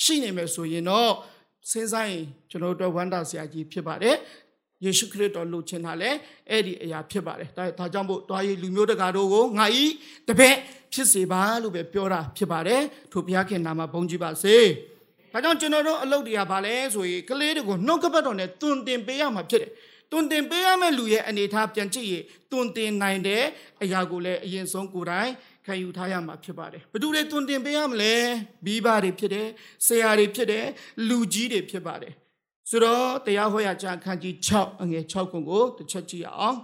[0.02, 1.10] ရှိနေမယ်ဆိုရင်တော့
[1.70, 4.16] စဉ်းစားရင်ကျွန်တော်တို့ဝမ်းတာဆရာကြီးဖြစ်ပါတယ်
[4.84, 6.10] ယေရှုခရစ်တော်လှူချင်တာလဲ
[6.50, 9.84] အဲ့ဒီအရာဖြစ်ပါတယ်ဒါဒါကြောင့်မို့တွားရည်လူမျိုးတကာတို့ကိုငါဤ
[10.28, 10.56] တပည့်
[10.92, 12.82] ဖြစ်စေပါလို့ပဲပြောတာဖြစ်ပါတယ်
[13.12, 14.56] ထိုဘုရားခင်နာမှာဘုန်းကြီးပါစေ
[15.32, 19.70] ဒါကြောင့်ကျွန်တော်တို့အလုပ်တွေကဘာလဲဆိုရင်ကလေးတွေကိုနှုတ်ကပတ်တော်နဲ့တွင်တင်ပေးရမှာဖြစ်တယ်
[20.12, 23.44] တွင်တင်ပေးရမယ့်လူရဲ့အနေထားပြန်ကြည့်ရင်တွင်တင်နိုင်တဲ့
[23.82, 25.30] အရာကိုလည်းအရင်ဆုံးကိုယ်တိုင်
[25.66, 28.14] ခံယူထားရမှာဖြစ်ပါတယ်ဘယ်သူတွေတွင်တင်ပေးရမလဲ
[28.64, 29.48] မိဘတွေဖြစ်တယ်
[29.86, 30.66] ဆရာတွေဖြစ်တယ်
[31.08, 32.12] လူကြီးတွေဖြစ်ပါတယ်
[32.68, 36.58] ဆိုတော့တရားဟောရကြအခန်းကြီး6အငယ်6ခုကိုတစ်ချက်ကြည့်အောင်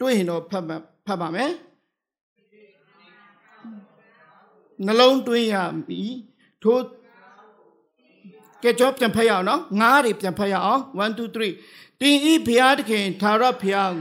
[0.00, 0.64] တွေ့ရင်တော့ဖတ်
[1.06, 1.52] ဖတ်ပါမယ်
[4.86, 5.54] နှလုံးသွင်းရ
[5.86, 6.12] မည်
[6.62, 6.82] ထို့
[8.62, 13.92] ကဲကြောပြန်ဖတ်ရအောင်နော်ငါးတွေပြန်ဖတ်ရအောင်1 2 3တင်ဤဘုရားသခင်သာရဘုရား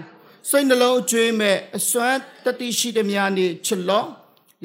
[0.49, 4.07] စိတ်နှလုံးကျွေးမဲ့အစွမ်းတတိရှိသည်များနေချစ်လော့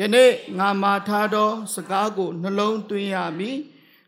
[0.01, 3.57] ယနေ့ငါမာထားသောစကားကိုနှလုံးသွင်းရမည်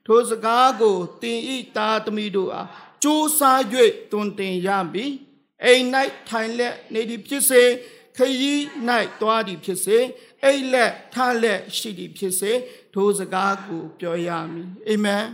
[0.06, 2.68] ထိုစကားကိုတင်ဤသားသမီးတို့အား
[3.02, 3.60] ကြိုးစား၍
[4.12, 5.12] တွင်တင်ရမည်
[5.64, 5.84] အိမ်၌
[6.28, 7.62] ထိုင်လက်နေသည်ဖြစ်စေ
[8.16, 8.60] ခရီး၌
[9.20, 9.98] သွားသည်ဖြစ်စေ
[10.44, 12.52] အိမ်လက်ထားလက်ရှိသည်ဖြစ်စေ
[12.94, 15.24] ထိုစကားကိုပြောရမည်အာမင်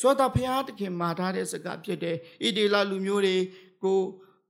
[0.00, 3.36] ဆိုတော့ဘုရားသခင်မှာထားတဲ့စကားဖြစ်တယ်ဣတိလလူမျိုးတွေ
[3.82, 3.98] ကို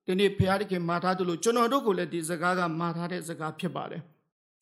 [0.06, 4.02] ဒီနေ့ဘုရားသခင်မှာထားသလိုကျွန်တော်တို့ကိုလည်းဒီစကားကမှာထားတဲ့စကားဖြစ်ပါတယ်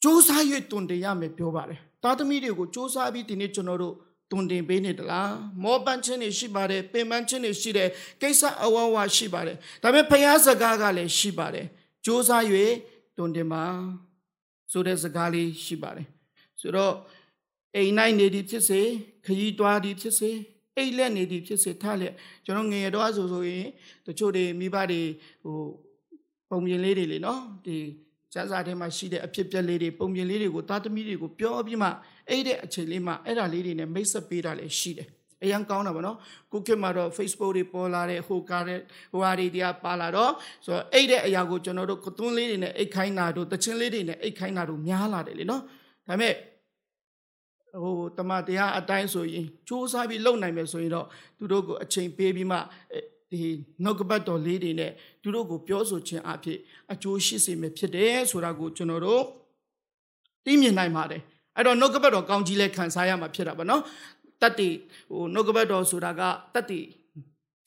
[0.03, 3.95] စူးစမ်း၍တွင်တင်ရမယ်ပြောပါတယ်သားသမီးတွေကိုစူးစမ်းပြီးဒီနေ့ကျွန်တော်တို့
[4.31, 7.89] တွင်တင်ပေးနေတလားမောပန်းခြင်းတွေရှိပါတယ်ပင်ပန်းခြင်းတွေရှိတယ်
[8.23, 11.67] ကိစ္စအဝဝရှိပါတယ်ဒါပေမဲ့ဘုရားစကားကလည်းရှိပါတယ်
[12.05, 12.45] စူးစမ်း၍
[13.17, 13.65] တွင်တင်ပါ
[14.73, 16.07] ဆိုတဲ့စကားလေးရှိပါတယ်
[16.61, 16.95] ဆိုတော့
[17.77, 18.81] အိမ်နိုင်နေသည်ဖြစ်စေ
[19.25, 20.31] ခရီးသွားသည်ဖြစ်စေ
[20.77, 22.15] အိတ်လက်နေသည်ဖြစ်စေထားလက်
[22.45, 23.67] ကျွန်တော်ငယ်ရတော့ဆိုဆိုရင်
[24.07, 25.03] တချို့တွေမိဘတွေ
[25.45, 25.59] ဟို
[26.51, 27.77] ပုံပြင်လေးတွေလေနော်ဒီ
[28.33, 31.89] စမ်းစာထဲမှာရှိတဲ့အဖြစ်ပြက်လေးတွေပုံပြင်လေးတွေကိုသားသမီးတွေကိုပြောပြီးမှ
[32.31, 35.09] အဲ့တဲ့အချိန်လေးမှာအဲ့ဒါလေးတွေနဲ့မိတ်ဆက်ပေးတာလည်းရှိတယ်
[35.45, 36.17] အရန်ကောင်းတာဗောနော်
[36.51, 38.79] ခုခေတ်မှာတော့ Facebook တွေပေါ်လာတဲ့ဟိုကားတဲ့
[39.13, 40.33] ဟိုဟာတွေတရားပါလာတော့
[40.65, 45.63] ဆိုတော့အဲ့တဲ့အရာကိုကျွန်တော်တို့ကသွန်းလေးတွေနဲ့အိတ်ခိုင်းတာတို့တချင်းလေးတွေနဲ့အိတ်ခိုင်းတာတို့များလာတယ်လေနော်
[46.09, 46.35] ဒါပေမဲ့
[47.83, 51.07] ဟိုတမတရားအတိုင်းဆိုရင်စူးစမ်းပြီးလုပ်နိုင်မယ်ဆိုရင်တော့
[51.39, 52.59] သူတို့ကိုအချိန်ပေးပြီးမှ
[53.31, 53.41] ဒီ
[53.85, 56.59] နှုတ်ကပတ်တော်လေးတွေနဲ့သူတို့ကိုပြောဆိုခြင်းအဖြစ်
[56.93, 59.23] အကျိုးရှိစေမယ်ဖြစ်တယ်ဆိုတာကိုကျွန်တော်တို့
[60.45, 61.23] သိမြင်နိုင်ပါတယ်
[61.57, 63.83] အဲ့တော့နှုတ်ကပတ်တော်ကောင်းကြီးလဲခံစားရမှာဖြစ်တာပါနော်
[64.41, 64.75] တတ်တည်
[65.11, 66.23] ဟိုနှုတ်ကပတ်တော်ဆိုတာက
[66.55, 66.87] တတ်တည်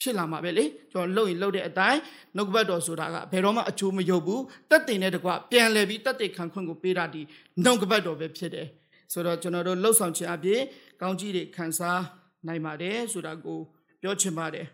[0.02, 2.00] ဖြစ်လာမှာပဲလေကျွန်တော်လှုပ်ရင်လှုပ်တဲ့အတိုင်း
[2.36, 7.22] နှုတ်ကပတ်တော်ဆိုတာကဘယ်တော့မှအချိုးမယုတ်ဘူးတတ်တည်နဲ့တကွပြန်လဲပြီးတတ်တည်ခံခွင့်ကိုပေးတာဒီ
[7.64, 8.68] နှုတ်ကပတ်တော်ပဲဖြစ်တယ်
[9.14, 10.62] ဆိုတော့ကျွန်တော်တို့လှုပ်ဆောင်ခြင်းအပြင်
[11.02, 12.02] ကောင်းကြီးတွေခံစား
[12.48, 13.60] နိုင်ပါတယ်ဆိုတာကို
[14.02, 14.66] ပြောချင်ပါတယ်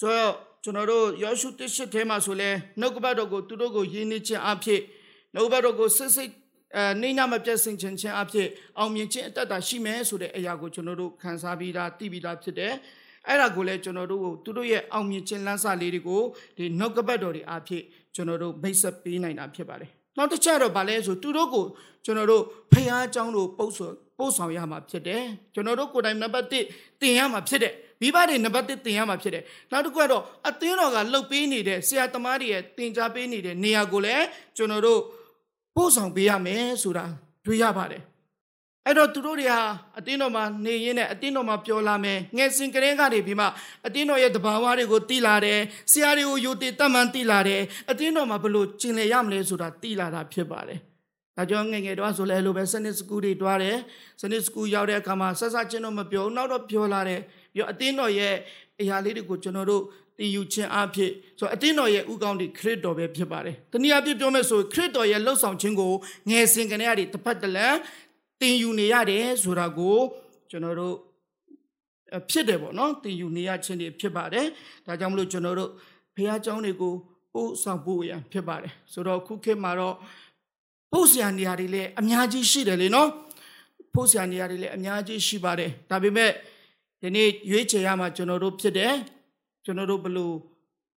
[0.00, 0.32] ဆိုတော့
[0.64, 4.80] ကျွန်တော်တို့ယောရှုတစ်ရှစ်ထဲမှာဆိုလဲနှုတ်ကပတ်တော်ကိုသူတို့ကိုယဉ်နေခြင်းအဖြစ်
[5.34, 6.28] နှုတ်ကပတ်တော်ကိုစစ်စစ်
[6.76, 12.72] အဲနေညမပြတ်စင်ခြင်းချင်းအဖြစ်အောင်မြင်ခြင်းအတ္တရှိမယ်ဆိုတဲ့အရာကိုကျွန်တော်တို့ခံစားပြီးသားသိပြီးသားဖြစ်တယ်
[13.28, 16.22] အဲ့ဒါကိုလည်းကျွန်တော်တို့ကိုသူတို့ရဲ့အောင်မြင်ခြင်းလမ်းစာလေးတွေကို
[16.56, 17.82] ဒီနှုတ်ကပတ်တော်တွေအဖြစ်
[18.14, 21.64] ကျွန်တော်တို့မိတ်ဆက်ပေးနိုင်တာဖြစ်ပါတယ်နောက်တစ်ချက်တော့ဗာလဲဆိုသူတို့ကို
[22.04, 34.24] ကျွန်တော်တို့ဖះအကြောင်းတို့ပုတ်ဆိုပို့ဆောင်ရမှာဖြစ်တယ်ကျွန်တော်တို့ကိုယ်တိုင်နံပါတ်1တင်ရမှာဖြစ်တယ်မိဘတွေနံပါတ်1တင်ရမှာဖြစ်တယ်နောက်တစ်ခုကတော့အသင်းတော်ကလှုပ်ပေးနေတဲ့ဆရာသမားတွေရဲ့တင် जा ပေးနေတဲ့နေရာကိုလည်း
[34.56, 35.00] ကျွန်တော်တို့
[35.78, 37.04] ပို့ဆောင်ပေးရမယ်ဆိုတာ
[37.44, 38.02] တွေ့ရပါတယ်
[38.86, 39.60] အဲ့တော့သူတို့တွေဟာ
[39.98, 43.46] အတင်းတော်မှာနေရင်းနဲ့အတင်းတော်မှာပြောလာမယ်ငယ်စဉ်ကလေးကနေပြီးမှ
[43.86, 45.60] အတင်းတော်ရဲ့တဘာဝတွေကိုသိလာတယ်
[45.92, 50.78] ဆရာတွေကိုယုံတည်တတ်မှန်သိလာတယ်အတင်းတော်မှာဘလို့ကျင်လည်ရမလဲဆိုတာသိလာတာဖြစ်ပါတယ်
[51.36, 53.76] ဒါကြောင့်ငယ်ငယ်တော့ဆိုလဲလိုပဲစနစ်စကူတွေတွားတယ်
[54.20, 57.20] စနစ်စကူရောက်တဲ့အခါမှာဆက်ဆက်ချင်းတော့မပြောနောက်တော့ပြောလာတယ်
[57.54, 58.34] ပြီးတော့အတင်းတော်ရဲ့
[58.80, 59.82] အရာလေးတွေကိုကျွန်တော်တို့
[60.18, 65.92] တည်ယူခြင်းအဖြစ်ဆိုအတင်းတော်ရဲ့ဥကောင်းတွေခရစ်တော်ပဲဖြစ်ပါတယ်။တနည်းအားဖြင့်ပြောမယ်ဆိုခရစ်တော်ရဲ့လှုပ်ဆောင်ခြင်းကို
[66.30, 67.74] ငယ်စဉ်ကနေရတဲ့တစ်ဖက်တစ်လန်
[68.40, 69.98] တင်ယူနေရတယ်ဆိုတာကို
[70.50, 70.94] ကျွန်တော်တို့
[72.30, 74.46] ဖြစ်တယ်ပေါ့နော်တင်ယူနေရခြင်းတွေဖြစ်ပါတယ်
[74.86, 75.70] ဒါကြောင့်မလို့ကျွန်တော်တို့
[76.14, 76.94] ဘုရားကျောင်းတွေကို
[77.34, 79.94] ပို့ဆောင်ဖို့ရန်ဖြစ်ပါတယ်ဆိုတော့ခုခေတ်မှာတော့
[80.92, 83.08] ပို့ဆရာနေရာတွေလည်းအများကြီးရှိတယ်လေနော်
[83.94, 86.30] ပို့ဆရာနေရာတွေလည်းအများကြီးရှိပါတယ်ဒါပေမဲ့
[87.02, 88.94] ဒီနေ့ရွေးချယ်ရမှာကျွန်တော်တို့ဖြစ်တယ်
[89.64, 90.34] ကျွန်တော်တို့ဘလို့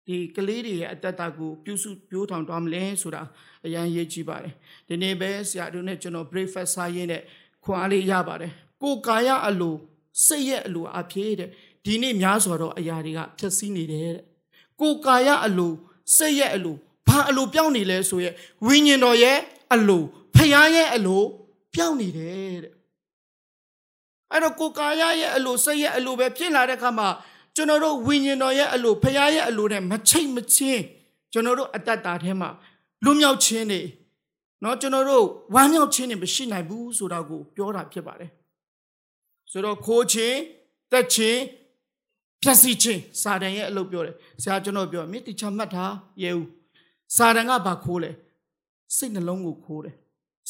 [0.07, 3.21] ဒီကလေးတွေရဲ့အတ္တတာကိုပြုစုပြိုးထောင်သွားမလဲဆိုတာ
[3.65, 4.53] အရန်ရေးကြည့်ပါတယ်
[4.87, 7.21] ဒီနေ့ပဲဆရာတို့နဲ့ကျွန်တော် breakfast စားရင်းနဲ့
[7.63, 9.75] ခွန်အားလေးရပါတယ်ကိုကာယအလို
[10.25, 11.49] စိတ်ရဲ့အလိုအဖြစ်တဲ့
[11.85, 14.25] ဒီနေ့များစွာတော့အရာတွေကဖြည့်ဆည်းနေတယ်တဲ့
[14.81, 15.71] ကိုကာယအလို
[16.17, 16.75] စိတ်ရဲ့အလို
[17.07, 18.29] ဘဘာအလိုပြောင်းနေလဲဆိုရဲ
[18.65, 19.37] ဝိညာဉ်တော်ရဲ့
[19.73, 20.03] အလို
[20.35, 21.21] ဖခင်ရဲ့အလို
[21.73, 22.73] ပြောင်းနေတယ်တဲ့
[24.31, 27.09] အဲ့တော့ကိုယ်ကာယရဲ့အလိုစိတ်ရဲ့အလိုပဲဖြစ်လာတဲ့အခါမှာ
[27.56, 30.82] ကျွန်တော်တို့ဝိညာဉ်တော်ရဲ့အလိုဖခင်ရဲ့အလိုနဲ့မချိတ်မချင်း
[31.32, 32.50] ကျွန်တော်တို့အတ္တတာထဲမှာ
[33.04, 33.80] လွတ်မြောက်ခြင်းနေ
[34.60, 38.30] เนาะကျွန်တော်တို့ဝမ်းမြောက်ခြင်းနေမရှိနိုင်ဘူးဆိုတာကိုပြောတာဖြစ်ပါတယ်
[39.50, 40.36] ဆိုတော့ခိုးခြင်း
[40.92, 41.40] တက်ခြင်း
[42.42, 46.46] ဖြက်စီခြင်းစာတန်ရဲ့အလုပ်ပြောတယ်ဆရာကျွန်တော်ပြောမြစ်တိချမှတ်ထားရဲဦး
[47.16, 48.10] စာတန်ကဘာခိုးလဲ
[48.96, 49.94] စိတ်နှလုံးကိုခိုးတယ်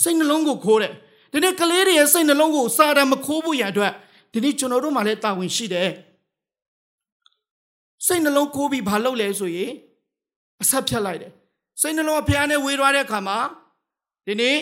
[0.03, 0.93] စိတ်နှလုံးကိုခိုးတယ်
[1.33, 3.93] ဒီနေ့ကလေးတွေရဲ့စိတ်နှလုံးကိုစာတန်မခိုးဖို့ရန်အတွက်
[4.33, 5.91] ဒီနေ့ကျွန်တော်တို့မှလည်းတာဝန်ရှိတယ်
[8.06, 9.72] စိတ်နှလုံးခိုးပြီးဘာလုပ်လဲဆိုရင်
[10.62, 11.32] အဆက်ဖြတ်လိုက်တယ်
[11.82, 13.38] စိတ်နှလုံးကဖះနဲ့ဝေသွားတဲ့အခါမှာ
[14.26, 14.56] ဒီနေ့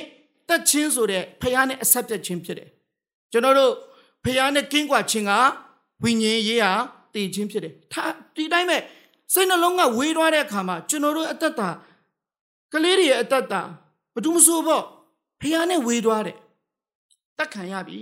[0.47, 2.69] တက်ချင်းဆိုတဲ့ဖះနဲ့အဆက်ပြတ်ခြင်းဖြစ်တယ်
[3.31, 3.73] ကျွန်တော်တို့
[4.23, 5.31] ဖះနဲ့ကင်းကွာခြင်းက
[6.03, 6.73] ဝိညာဉ်ရေးဟာ
[7.13, 8.77] တည်ခြင်းဖြစ်တယ်ဒါဒီတိုင်းပဲ
[9.33, 11.69] စိတ်နှလုံးကဝေးသွားတဲ့အခါမှာကျွန်တော်တို့အသက်တာ
[12.73, 13.61] ကလေးတွေရဲ့အသက်တာ
[14.13, 14.83] ဘာလို့မဆိုပေါ့
[15.41, 16.37] ဖះနဲ့ဝေးသွားတယ်
[17.37, 17.99] တက်ခံရပြီ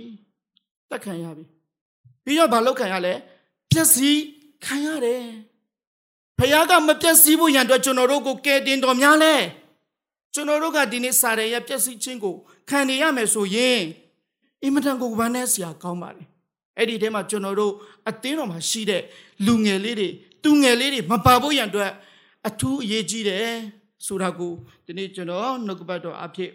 [0.90, 1.44] တက်ခံရပြီ
[2.24, 3.14] ပြီးတော့ဘာလုပ်ခံရလဲ
[3.70, 4.18] ပျက်စီး
[4.64, 5.24] ခံရတယ်
[6.38, 9.34] ဖះကမပျက်စီးဖို့ရန်အတွက်ကျွန်တော်တို့ကိုကယ်တင်တော်များလဲ
[10.34, 12.34] ကျွန်တော်တို့ကဒီနေ့စာရရဲ့ပျက်စီးခြင်းကို
[12.68, 13.80] ခံနေရမယ်ဆိုရင်
[14.62, 16.26] အင်မတန်ကိုဝမ်းနည်းစရာကောင်းပါတယ်
[16.78, 17.72] အဲ့ဒီထဲမှာကျွန်တော်တို့
[18.08, 19.02] အသင်းတော်မှာရှိတဲ့
[19.46, 20.08] လူငယ်လေးတွေ
[20.44, 21.92] သူငယ်လေးတွေမပါဖို့ရန်အတွက်
[22.48, 23.48] အထူးအရေးကြီးတယ်
[24.06, 24.52] ဆိုတာကို
[24.86, 26.50] ဒီနေ့ကျွန်တော်နှုတ်ကပတ်တော်အဖြစ်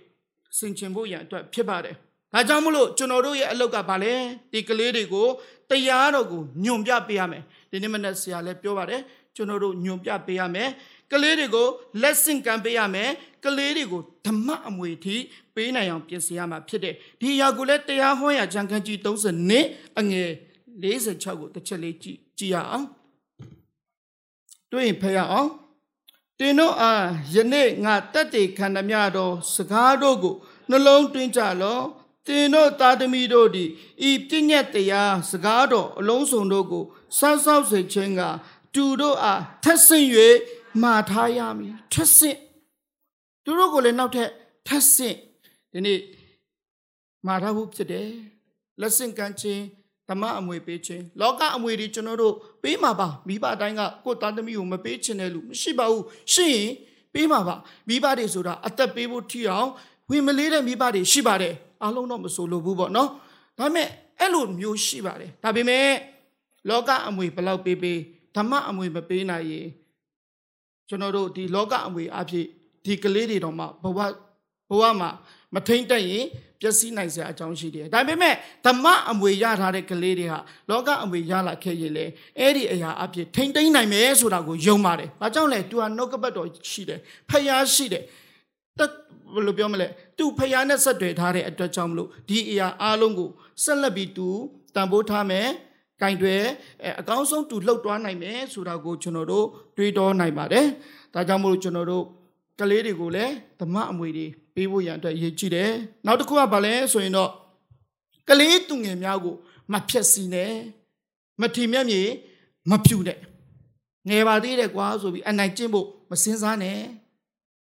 [0.57, 1.95] ဆင်ခြင်ဖို့ရန်အတွက်ဖြစ်ပါတယ်
[2.33, 4.13] ဒါကြောင့်မလို့ကျွန်တော်တို့ရဲ့အလုပ်ကဘာလဲ
[4.51, 5.27] ဒီကလေးတွေကို
[5.73, 9.01] တရားတော်ကိုညွန်ပြပေးရမယ်ဒီနေ့မနေ့ဆရာလည်းပြောပါတယ်
[9.35, 10.69] ကျွန်တော်တို့ညွန်ပြပေးရမယ်
[11.11, 11.67] ကလေးတွေကို
[12.01, 13.09] လက်ဆင့်ကမ်းပေးရမယ်
[13.45, 15.15] ကလေးတွေကိုဓမ္မအမွေထိ
[15.55, 19.65] ပေးနိုင်အောင်ပြင်ဆင်ရမှာဖြစ်တယ်ဒီအရာကိုလည်းတရားဟောရာဂျန်ခန်းကြီး30နှစ်
[19.99, 20.29] အငယ်
[20.83, 22.85] 46ကိုတစ်ချက်လေးကြည့်ကြည့်ရအောင်
[24.71, 25.49] တွေ့ရင်ဖတ်ရအောင်
[26.39, 30.35] တင်တို့အားယနေ့ငါတက်တေခန္ဓမြတော်စကားတို့ကို
[30.69, 31.79] နှလုံးသွင်းကြလော
[32.27, 33.69] တင်တို့သာသမီတို့သည်
[34.09, 36.83] ဤပြည့်ညက်တရားစကားတော်အလုံးစုံတို့ကို
[37.17, 38.21] စောက်စောက်စေခြင်းက
[38.75, 40.07] တူတို့အားထက်ဆင့်၍
[40.81, 42.37] မှာထားရမည်ထက်ဆင့်
[43.43, 44.29] သူတို့ကိုလည်းနောက်ထပ်
[44.67, 45.17] ထက်ဆင့်
[45.71, 45.99] ဒီနေ့
[47.25, 48.09] မှာထားဖို့ဖြစ်တယ်
[48.81, 49.63] လက်ဆင့်ကမ်းခြင်း
[50.09, 56.69] ဓမ္မအမွေပေးခြင်းလောကအမွေတွေကျွန်တော်တို့ပေးမှာပါမိဘအတိုင်းကကိုယ်သားသမီးကိုမပေးချင်တဲ့လူမရှိပါဘူးရှိရင်
[57.13, 57.55] ပေးမှာပါ
[57.87, 59.69] မိဘတွေဆိုတာအသက်ပေးဖို့ထီအောင်
[60.13, 63.09] ဝင်မလေးတဲ့မိဘတွေရှိပါတယ်အားလုံးတော့မဆိုလို့ဘူးပေါ့နော်
[63.59, 63.87] ဒါပေမဲ့
[64.19, 65.87] အဲ့လိုမျိုးရှိပါတယ်ဒါပေမဲ့
[66.69, 67.99] လောကအမွေဘယ်လောက်ပေးပေး
[68.35, 69.67] ဓမ္မအမွေမပေးနိုင်ရင်
[70.89, 72.45] ကျွန်တော်တို့ဒီလောကအမွေအဖြစ်
[72.85, 73.99] ဒီကလေးတွေတော့မှဘဝ
[74.69, 75.09] ဘဝမှာ
[75.53, 76.25] မထိမ့်တက်ရင်
[76.61, 82.05] ပျက်စီးနိုင်စရာအကြောင်းရှိတယ်ဒါပေမဲ့ဓမ္မအမွေရထားတဲ့ကလေးတွေဟာလောကအမွေရလာခဲ့ရင်လေ
[82.39, 86.99] အဲ့ဒီအရာအဖြစ်ထိမ့်သိမ့်နိုင်မယ်ဆိုတာကိုယုံပါတယ်ဘာကြောင့်လဲသူဟာနှုတ်ကပတ်တော်ရှိတယ်
[87.29, 88.05] ဖျားရှိတယ်တက်
[89.33, 93.29] ဘယ်လိုပြောမလဲသူဖျားနဲ့ဆက်တွေ့ထားတဲ့အတွက်ကြောင့်မလို့ဒီအရာအားလုံးကို
[93.63, 94.27] ဆက်လက်ပြီးသူ
[94.75, 95.47] တန်ဖိုးထားမယ်
[96.01, 96.35] ကင်တွေ
[96.99, 99.45] အကောင်းဆုံးသူလှုပ်သွားနိုင်မယ်ဆိုတာကိုကျွန်တော်တို့
[99.77, 100.67] တွေးတောနိုင်ပါတယ်
[101.13, 102.05] ဒါကြောင့်မို့လို့ကျွန်တော်တို့
[102.59, 105.71] ကလေးတွေကိုလည်းဓမ္မအမွေတွေပေးဖို့ရန်အတွက်ရည်ကြည်တယ်
[106.05, 107.31] နောက်တစ်ခုကဘာလဲဆိုရင်တော့
[108.29, 109.35] ကလေးသူငယ်များကို
[109.71, 110.53] မဖြက်စီနဲ့
[111.41, 112.01] မထီမြက်မြေ
[112.69, 113.19] မဖြူနဲ့
[114.09, 116.77] ငယ်ပါသေးတယ်ကွာဆိုပြီးအနိုင်ကျင့်ဖို့မစင်စားနဲ့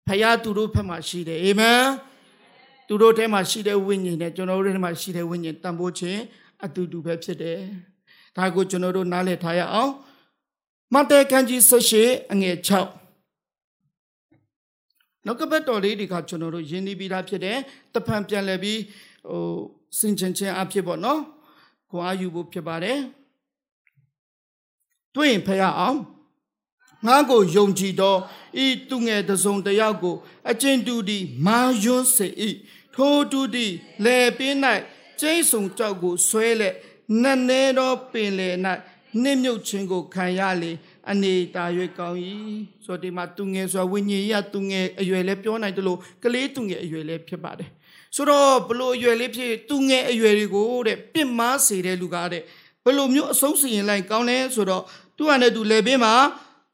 [0.06, 1.82] ဖယားသူတို့ဘက်မှာရှိတယ်အာမင်
[2.88, 6.20] သူတို့ထဲမှာရှိတဲ့ဝိညာဉ်နဲ့ကျွန်တော်တို့ထဲမှာရှိတဲ့ဝိညာဉ်တန်ဖိုးခြင်း
[6.64, 7.58] အတူတူပဲဖြစ်တယ်
[8.36, 9.92] ဒါကိုကျွန်တော်တို့နားလည်ထားရအောင်
[10.94, 11.60] မဿဲခန်းကြီး
[11.96, 12.70] 18အငယ်6
[15.26, 17.58] နောက်ကပတ်တော်လေးဒီကကျွန်တော်တို့ယဉ်နေပြီးသားဖြစ်တယ်
[17.94, 18.80] တဖန်ပြန်လဲပြီး
[19.28, 19.42] ဟို
[19.98, 21.20] စင်ချင်ချင်းအဖြစ်ပေါ့နော်
[21.90, 22.98] ခွန်အားယူဖို့ဖြစ်ပါတယ်
[25.14, 25.98] တွေ့ရင်ဖရအောင်
[27.06, 28.16] ငါကိုယုံကြည်သော
[28.64, 30.16] ဤသူငယ်တစုံတယောက်ကို
[30.50, 32.28] အကျဉ်တူသည်မာယွန်းစေ၏
[32.94, 33.72] ထိုတူသည်
[34.04, 34.58] လေပင်း၌
[35.20, 36.74] ကျိတ်ဆုံကြောက်ကိုဆွဲလက်
[37.22, 38.48] နတ်နေသောပင်လေ၌
[39.22, 40.72] နှိမ့်မြုပ်ခြင်းကိုခံရလေ
[41.10, 41.64] အနေတာ၍
[41.98, 42.18] ကောင်း၏
[42.84, 47.70] ဆိုတော့ဒီမှာသူငယ်ဆိုတာဝိညာဉ်ရသူငယ်အရွယ်လည်းပြောနိုင်တယ်လို့ကလေးသူငယ်အရွယ်လည်းဖြစ်ပါတယ်
[48.16, 52.42] ဆိုတော့ဘလို့အရွယ်လေးဖြစ်သူငယ်အရွယ်တွေကိုတဲ့ပြစ်မှားစေတဲ့လူကတဲ့
[52.84, 54.82] ဘလို့မျိုးအဆုံးစီရင်လိုက်ကောင်းလဲဆိုတော့
[55.16, 56.14] သူကလည်းသူလေပင်မှာ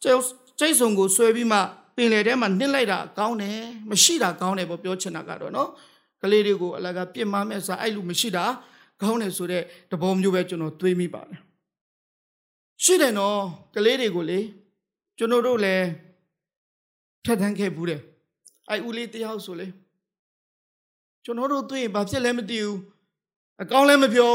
[0.02, 1.58] ကျိတ်ဆုံကိုဆွဲပြီးမှ
[1.96, 3.58] ပင်လေထဲမှာနစ်လိုက်တာကောင်းတယ်
[3.90, 5.68] မရှိတာကောင်းတယ်ပေါ့ပြောချင်တာကတော့နော်
[6.22, 8.44] ကလေးတွေကိုအလကပြစ်မှားမဲ့စားအဲ့လိုမရှိတာ
[9.02, 11.40] ကောင်းတယ်ဆိုတဲ့သဘောမျိုးပဲကျွန်တော်တွေးမိပါတယ်
[12.84, 13.40] ရှိတယ်နော်
[13.74, 14.40] ကလေးတွေကိုလေ
[15.18, 15.86] ကျွန်တော်တို့လည်း
[17.24, 18.00] ဖြတ်သန်းခဲ့ဘူးတယ်
[18.68, 19.66] အဲ့ဦးလေးတယောက်ဆိုလေ
[21.24, 22.76] ကျွန်တော်တို့တွေ့ရင်ဘာဖြစ်လဲမသိဘူး
[23.62, 24.34] အကောင်းလည်းမပြော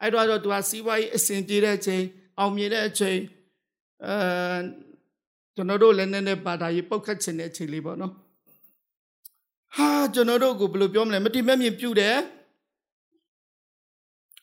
[0.00, 2.02] အဲ့တော့တော့သူကစီးပွားရေးအဆင်ပြေတဲ့အချိန်
[2.38, 3.18] အောင်မြင်တဲ့အချိန်
[4.06, 4.16] အဲ
[5.54, 8.12] ကျွန်တော်တို့လည်းနည်းနည်းပါတာရေးပုတ်ခတ်ချင်တဲ့အချိန်လေးပေါ့နော်
[9.76, 12.16] ဟာကျွန်တော်တို့ကိုဘယ်လိုပြောမလဲမတိမဲ့မြင်ပြုတ်တယ်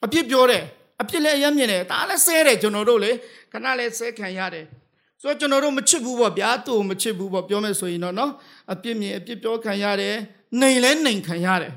[0.05, 0.63] အပြစ်ပြောတယ်
[1.01, 3.11] အပြစ်လည်းအယမ်းမြင်တယ်ဒါလည်းဆဲတယ်ကျွန်တော်တို့လေ
[3.51, 4.65] ခဏလည်းဆဲခံရတယ်
[5.21, 8.31] ဆိုတော့ကျွန်တော်တို့မချစ်ဘူးပေါ့ဗျာသူ့ကိုမချစ်ဘူးပေါ့ပြောမယ်ဆိုရင်တော့နော်
[8.71, 10.15] အပြစ်မြင်အပြစ်ပြောခံရတယ်
[10.59, 11.73] နှိမ်လဲနှိမ်ခံရတယ်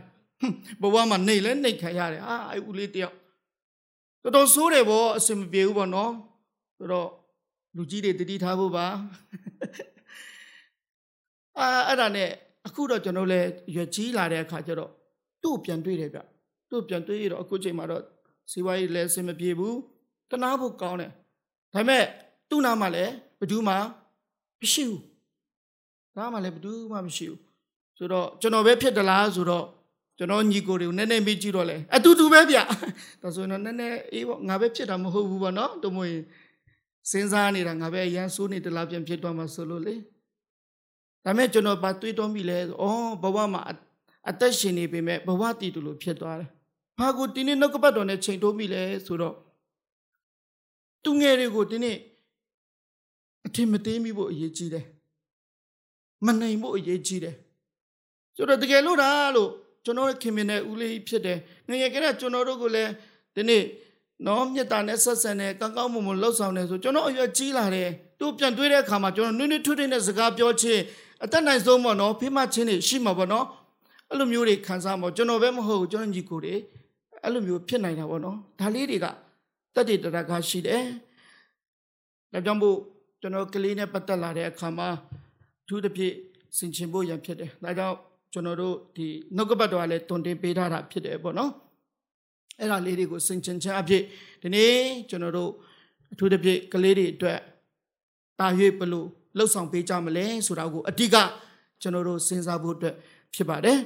[0.81, 3.15] ဟွန်းဘဝမှာနှိမ်လဲနှိမ်ခံရတယ်အာအဲ့ဦးလေးတယောက်
[4.23, 6.13] တော်တော်ဆိုးတယ်ပေါ့အစင်မပြေဘူးပေါ့နော်
[6.77, 7.09] ဆိုတော့
[7.77, 8.87] လူကြီးတွေတတိထားဖို့ပါ
[11.59, 12.31] အာအဲ့ဒါနဲ့
[12.67, 14.91] အခုတော့ကျွန်တော်လည်းရွက်ကြီးလာတဲ့အခါကျတော့
[15.43, 16.21] သူ့ကိုပြန်တွေ့တယ်ဗျ
[16.71, 18.03] သူ့ကိုပြန်တွေ့ရတော့အခုချိန်မှာတော့
[18.51, 19.77] စီဝါရေးလည်းအစင်မပြေဘူး
[20.31, 21.11] တနာဖို့ကောင်းတယ်
[21.75, 22.05] ဒါပေမဲ့
[22.51, 23.75] သူ့နာမှာလည်းဘယ်သူမှ
[24.61, 25.03] မရှိဘူး
[26.17, 27.41] နားမှာလည်းဘယ်သူမှမရှိဘူး
[27.99, 29.67] ဆိုတော့ကျွန်တော်ပဲဖြစ်သလားဆိုတော့
[30.19, 32.59] ကျွန်တော်ညီကိုတွေကိုနည်းနည်းမေးကြည့်တော့လေအတူတူပဲဗျ
[33.23, 36.23] ဒါဆိုရင်တော့နည်းနည်းအေးပေါ့ငါပဲဖြစ်တာမဟုတ်ဘူးပေါ့နော်တို့မို့ရင်
[37.11, 39.95] စဉ်းစားနေတာငါပဲအရန်ဆိုးနေတလားပြန်ဖြစ်သွားမှာဆိုလို့လေ
[41.25, 43.63] ဒါမဲ့ကျွန်တော်ပါတွေးတော့မိလဲဆိုဩဘဝမှာ
[44.31, 46.51] အသက်ရှင်နေပေမဲ့ဘဝတည်တူလို့ဖြစ်သွားတယ်
[46.99, 49.35] ဘာကိုဒီနေ့နှုတ်ကပတ်တော်နဲ့ချိန်တိုးမိလဲဆိုတော့
[51.05, 51.97] သူငယ်တွေကိုဒီနေ့
[53.47, 54.85] အထင်မသေးမိဖို့အရေးကြီးတယ်
[56.27, 57.37] မနိုင်ဖို့အရေးကြီးတယ်
[58.37, 59.51] ဆိုတော့တကယ်လို့ဒါလို့
[59.85, 61.39] ကျွန်တော်ခင်မင်းနဲ့ဦးလေးဖြစ်တယ်
[61.69, 62.91] ငယ်ငယ်ကလေးကျွန်တော်တို့ကိုလည်း
[63.35, 63.63] ဒီနေ့
[64.27, 70.83] နော်မြတ်တာနဲ့ဆက်ဆံတယ်ကောင်းကောင်းမွန်မွန်လှုပ်ဆောင်တယ်ဆိုကျွန်တော်အရွယ်ကြီးလာတယ်သူပြန်တွေးတဲ့အခါမှာကျွန်တော်နွေ့နွေ့ထွတ်ထွတ်နဲ့စကားပြောချင်း
[71.25, 73.47] အသက်နိုင်ဆုံးပေါ့နော်ဖိမချင်းတွေရှိမှာပေါ့နော်
[74.11, 76.55] အဲ့လိုမျိုးတွေခံစားမှာကျွန်တော်ပဲမဟုတ်ဘူးကျွန်တော်ညီကိုတွေ
[77.23, 79.07] အဲ့လိုမျိုးဖြစ်နိုင်တာပေါ့နော်ဒါလေးတွေက
[79.75, 80.83] တတ္တိတရကရှိတယ်
[82.33, 82.77] ဒါကြောင့်မို့
[83.21, 84.89] ကျွန်တော်ကလေးနဲ့ပတ်သက်လာတဲ့အခါမှာ
[85.63, 86.15] အထူးသဖြင့်
[86.59, 87.97] ဆင်ခြင်ဖို့ရန်ဖြစ်တယ်ဒါကြောင့်
[88.33, 89.07] ကျွန်တော်တို့ဒီ
[89.37, 91.51] နှုတ်ကပတ်တော်ကလည်းတွင်တင်ပေးထားတာဖြစ်တယ်ပေါ့နော်
[92.61, 94.03] အဲ့ဒါလေးတွေကိုဆင်ခြင်ခြင်းအဖြစ်
[94.43, 94.75] ဒီနေ့
[95.09, 95.51] ကျွန်တော်တို့
[96.13, 97.39] အထူးသဖြင့်ကလေးတွေအတွက်
[98.39, 98.47] တာ၍
[98.81, 101.17] ဘလို့လှုပ်ဆောင်ပေးကြမလဲဆိုတာကိုအတိက
[101.83, 102.95] ကျွန်တော်တို့စဉ်းစားဖို့အတွက်
[103.35, 103.79] ဖြစ်ပါတယ်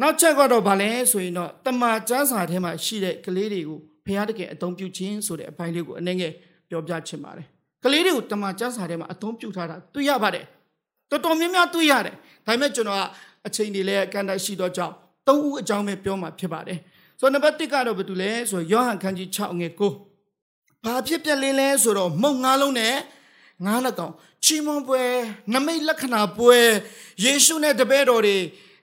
[0.00, 6.32] နောက်ချက်ကတော့ဗာလဲဆိုရင်တော့တမန်ကျမ်းစာထဲမှာရှိတဲ့ကလေးတွေကိုဘုရားတကယ်အသုံးပြုခြင်းဆိုတဲ့အပိုင်းလေးကိုအနေငယ်
[6.68, 7.46] ပြောပြချင်ပါတယ်
[7.84, 10.44] ကလေးတွေကိုတမန်ကျမ်းစာထဲမှာအသုံးပြုထားတာတွေ့ရပါတယ်
[11.10, 12.14] တော်တော်များများတွေ့ရတယ်
[12.46, 13.02] ဒါပေမဲ့ကျွန်တော်က
[13.46, 14.94] အချိန်တွေလည်းအကန့်အသတ်ရှိတော့ကြောင့်
[15.28, 16.78] သုံးဦးအကြောင်းပဲပြောမှာဖြစ်ပါတယ်
[17.20, 22.96] ဆိုတော့နံပါတ်1ကတော့ဘာတူလဲဆိုတော့ယောဟန်ခန်းကြီး6ငယ်9ဘာဖြစ်ပြက်လင်းလဲဆိုတော့မုံငါးလုံးနဲ့
[23.66, 24.12] ငါးလက်ကောင်
[24.44, 25.02] ချီးမွမ်းပွဲ
[25.52, 26.58] နမိတ်လက္ခဏာပွဲ
[27.24, 28.36] ယေရှုနဲ့တပည့်တော်တွေ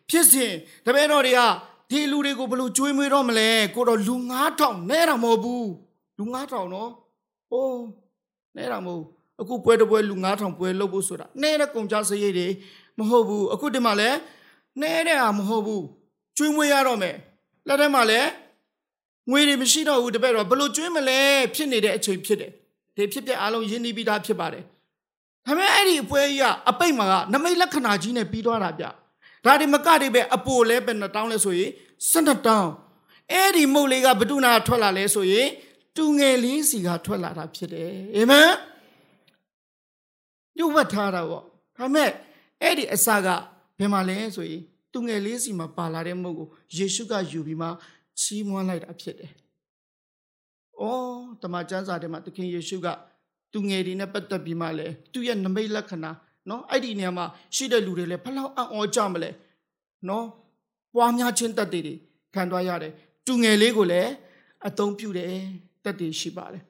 [0.10, 0.54] ဖြစ်စဉ်
[0.86, 1.42] တပည့်တော်တွေက
[1.90, 4.16] ဒီလူတွေကိုဘယ်လိုကြွေးမွေးတော့မလဲကိုတော့လူ
[4.52, 5.70] 9000နဲတာမဟုတ်ဘူး
[6.18, 6.92] လူ9000နော်
[7.50, 7.82] ဟိုး
[8.58, 9.04] နဲတာမဟုတ်
[9.42, 12.48] အခုပွဲတစ်ပွဲလူ9000ပွဲလုပ်ဖို့ဆိုတာနဲတဲ့ကုန်ကြစရိတ်တွေ
[13.00, 14.10] မဟုတ်ဘူးအခုဒီမှာလဲ
[14.82, 15.84] နဲတဲ့ဟာမဟုတ်ဘူး
[16.38, 17.16] ကျွေးမွေးရတော့မယ်
[17.68, 18.22] လက်ထဲမှာလဲ
[19.32, 21.20] ငွေတွေမရှိတော့ဘူးတပည့်တော်ဘယ်လိုကျွေးမလဲ
[21.56, 22.52] ဖြစ်နေတဲ့အချိန်ဖြစ်တယ်
[22.96, 24.64] ဒီဖြစ်ပြအားလုံးရင်းနှီးပြီးသားဖြစ်ပါတယ်
[25.46, 28.86] ဒါပေမဲ့အဲ့ဒီအပွဲကြီးကအပိတ်မှာကနမိတ်လက္ခဏာကြီးနဲ့ပြီးသွားတာဗျ
[29.46, 31.72] ဒါဒီမကတွေပဲအပိုလဲပဲနှစ်တောင်းလဲဆိုရင်
[32.12, 32.72] 12တောင်း
[33.32, 35.48] အဲ့ဒီမုတ်လေးကဘဒုနာထွက်လာလဲဆိုရင်
[35.96, 38.50] တူငယ်လေးစီကထွက်လာတာဖြစ်တယ်အာမင်
[40.58, 41.44] ညှို့ဝတ်ထားတာပေါ့
[41.78, 42.10] ဒါပေမဲ့
[42.62, 43.28] အဲ့ဒီအစာက
[43.78, 44.62] ဘယ်မှာလဲဆိုရင်
[44.98, 47.68] သူငယ်လေးစီမှာပါလာတဲ့မုတ်ကိုယေရှုကယူပြီးမှ
[48.20, 49.32] ချီးမွမ်းလိုက်တာဖြစ်တယ်။
[50.80, 52.88] အော်တမန်ကျမ်းစာထဲမှာသခင်ယေရှုက
[53.54, 56.12] သူငယ်တွေနဲ့ပတ်သက်ပြီးမှလဲသူရဲ့နမိတ်လက္ခဏာ
[56.50, 59.30] နော်အဲ့ဒီနေရာမှာရှိတဲ့လူတွေလည်းဘလောက်အံ့ဩကြမလဲ
[60.10, 60.26] နော်
[60.96, 61.94] ပွားများခြင်းတက်တွေ
[62.34, 62.94] ခံသွားရတယ်
[63.28, 64.12] သူငယ်လေးကိုလည်း
[64.68, 65.34] အသုံးပြုတယ်
[65.84, 66.64] တက်တွေရှိပါတယ်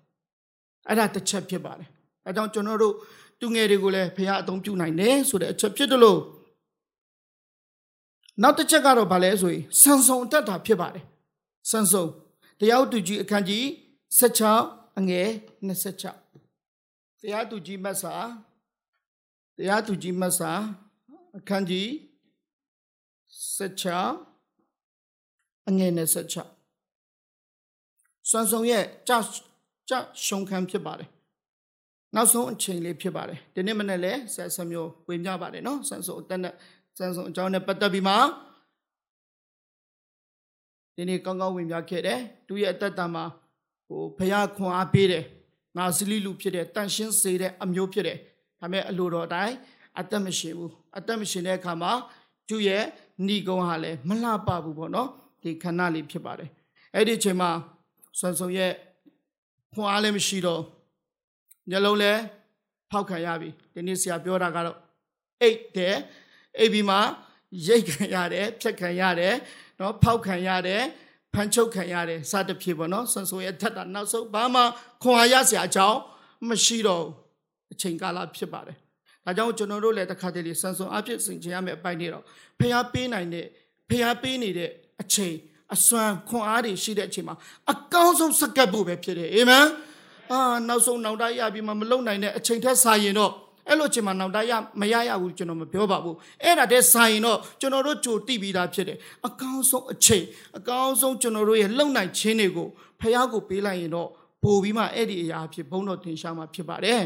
[0.87, 1.89] အဲ့ဒါတစ်ချက်ဖြစ်ပါတယ်
[2.25, 2.93] အဲကြောင့်ကျွန်တော်တို့
[3.39, 6.19] သူငယ်တွေကိုလည်းဖခင်အသုံးပြုနိုင်တယ်ဆိုတဲ့အချက်ဖြစ်တယ်လို့
[8.41, 11.05] နောက်တစ်ချက်ကတော့ဗာလဲဆိုရင်ဆန်ဆုံတက်တာဖြစ်ပါတယ်
[11.69, 12.05] ဆန်ဆုံ
[12.59, 13.63] တရားသူကြီးအခန်းကြီး
[14.19, 15.27] 16အငယ်
[15.67, 18.13] 26တရားသူကြီးမတ်စာ
[19.57, 20.51] တရားသူကြီးမတ်စာ
[21.37, 21.87] အခန်းကြီး
[23.57, 29.11] 16အငယ်26ဆန်ဆုံရဲ့ကြ
[29.89, 29.93] ကြ
[30.25, 31.09] ရှုံခံဖြစ်ပါတယ်
[32.15, 36.53] နောက်ဆုံးအချိန်လေးဖြစ်ပါတယ်ဒီနေ့မနေ့လဲဆက်ဆမျိုးဝေမျှပါတယ်နော်ဆန်ဆုံအတက်နဲ့
[36.97, 38.15] ဆန်ဆုံအကြောင်းနဲ့ပတ်သက်ပြီးမှ
[40.95, 43.23] ဒီနေ့ကောင်းကောင်းဝင်ပြခဲ့တယ်သူရဲ့အသက်တာမှာ
[43.87, 45.23] ဟိုဖခင်ခွန်အားပေးတယ်
[45.77, 48.17] ငါဇလိလူဖြစ်တယ်တန်ရှင်းစေတဲ့အမျိုးဖြစ်တယ်
[48.59, 49.55] ဒါပေမဲ့အလိုတော်အတိုင်း
[49.99, 51.91] အသက်မရှင်ဘူးအသက်မရှင်တဲ့အခါမှာ
[52.49, 52.83] သူရဲ့
[53.27, 55.07] ဏီကုံဟာလည်းမလှပဘူးပေါ့နော်
[55.41, 56.49] ဒီခဏလေးဖြစ်ပါတယ်
[56.93, 57.49] အဲ့ဒီအချိန်မှာ
[58.19, 58.71] ဆွန်ဆုံရဲ့
[59.73, 60.61] ခွန်အားလည်းမရှိတော့
[61.69, 62.11] ညလုံးလဲ
[62.91, 64.77] ဖောက်ခံရပြီဒီနေ့ဆရာပြောတာကတော့
[65.41, 65.95] အိတ်တယ်
[66.59, 66.97] အိတ်ပြီးမှ
[67.67, 69.35] ရိတ်ခံရတယ်ဖြတ်ခံရတယ်
[69.79, 70.83] နော်ဖောက်ခံရတယ်
[71.33, 74.61] ဖန်ချုပ်ခံရတယ်စသဖြင့်ပေါ့နော်ဆွန်ဆိုရဲ့ထက်တာနောက်ဆုံးဘာမှ
[75.03, 75.99] ခွန်အားရစရာအကြောင်း
[76.49, 77.05] မရှိတော့
[77.73, 78.77] အချိန်ကာလဖြစ်ပါတယ်
[79.25, 82.23] ဒါကြောင့်ကျွန်တော်တို့လည်းတစ်ခါတလေဆန်ဆုံအဖြစ်ဆင်ခြင်ရမယ့်အပိုင်းတွေတော့
[82.59, 83.45] ဖျားပေးနိုင်တဲ့
[83.89, 84.69] ဖျားပေးနေတဲ့
[85.01, 85.35] အချိန်
[85.73, 87.35] အစွမ်းခွန်အားတွေရှိတဲ့အချိန်မှာ
[87.71, 89.65] အကောင်းဆုံးစက္ကပ်ဖို့ပဲဖြစ်တယ်အာမင်
[90.31, 93.31] အာနောက်ဆုံးနောက်တရပြီးမှမလုံနိုင်တဲ့အချိန်ထက်စာရင်တော့
[93.69, 94.51] အဲ့လိုချိန်မှာနောက်တရ
[94.81, 100.23] မရရဘူးကျွန်တော်မပြောပါဘူးအဲ့ဒါတည်းစာရင်တော့ကျွန်တော်တို့ကြိုတိပြီးသားဖြစ်တယ်အကောင်းဆုံးအချိန်
[100.57, 102.67] အကောင်းဆုံးကျွန်တော်တို့ရဲ့လုံနိုင်ခြင်းတွေကို
[102.99, 104.09] ဖះကိုပေးလိုက်ရင်တော့
[104.43, 107.03] ပို့ပြီးမှအဲ့ဒီအရာအဖြစ်ဘုန်းတော်တင်ရှားမှာဖြစ်ပါတယ်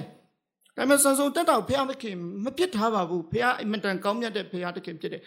[0.76, 5.22] ဒါပေမဲ့ဆန်ဆုံတက်တော့ဖះမခင်မပြစ်ထားပါဘူးဖះအင်မတန်ကောင်းမြတ်တဲ့ဖះတခင်ဖြစ်တယ်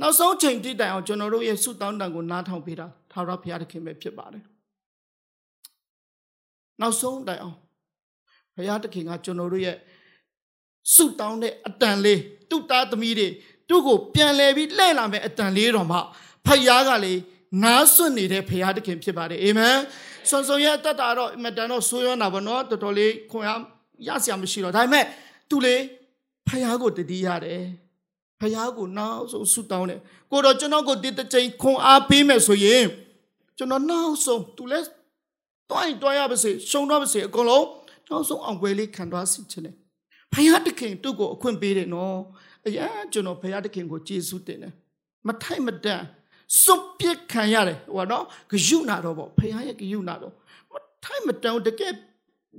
[0.00, 4.44] နောက်ဆုံးချိန်တိတိုင်အောင်ကျွန်တော်တို့ရဲ့ဆုတောင်းတန်ကိုနားထောင်ပေးတာထာဝရဘုရားသခင်ပဲဖြစ်ပါတယ်
[6.80, 7.56] နောက်ဆုံးတိုင်အောင်
[8.56, 9.76] ဘုရားသခင်ကကျွန်တော်တို့ရဲ့
[10.94, 12.20] ဆုတောင်းတဲ့အတန်လေး
[12.50, 13.28] တုသားသမီးတွေ
[13.68, 15.98] သူ့ကိုပြန်လဲပြီးလှည့်လာမယ်အတန်လေးတော်မှ
[16.46, 17.14] ဖယားကလေ
[17.62, 19.76] နားစွင့်နေတဲ့ဖယားသခင်ဖြစ်ပါတယ်အာမင်
[20.28, 23.60] ဆွန်ဆွန်ရဲ့တတ်တာတော့အမတန်တော့ဆိုးရွားတာပေါ့နော်တော်တော်လေးခွန်အား
[24.06, 25.04] ရစရာမရှိတော့ဒါပေမဲ့
[25.50, 25.76] သူလေ
[26.48, 27.64] ဖယားကိုတတိရတယ်
[28.40, 32.84] ဖယားကိုနောက်ဆုံးဆုတောင်းတယ်ကိုတော့ကျွန်တော်ကိုဒီတစ်ချိန်ခွန်အားပေးမယ်ဆိုရင်
[33.58, 34.80] ကျွန်တော်နောက်ဆုံးသူလဲ
[35.70, 37.66] တွိုင်းတွိုင်းရပါစေရှုံတော့ပါစေအကုန်လုံး
[38.08, 39.76] နောက်ဆုံးအောင်ပွဲလေးခံသွားစီခြင်းတယ်
[40.32, 42.16] ဖယားတခင်သူ့ကိုအခွင့်ပေးတယ်နော်
[42.66, 44.72] အရာကျွန်တော်ဖယားတခင်ကိုကျေးဇူးတင်တယ်
[45.26, 46.02] မထိုက်မတန်
[46.62, 50.32] စွန့်ပစ်ခံရတယ်ဟိုနော်ဂယုနာတော့ပေါ့ဖယားရဲ့ဂယုနာတော့
[50.72, 51.94] မထိုက်မတန်တကယ်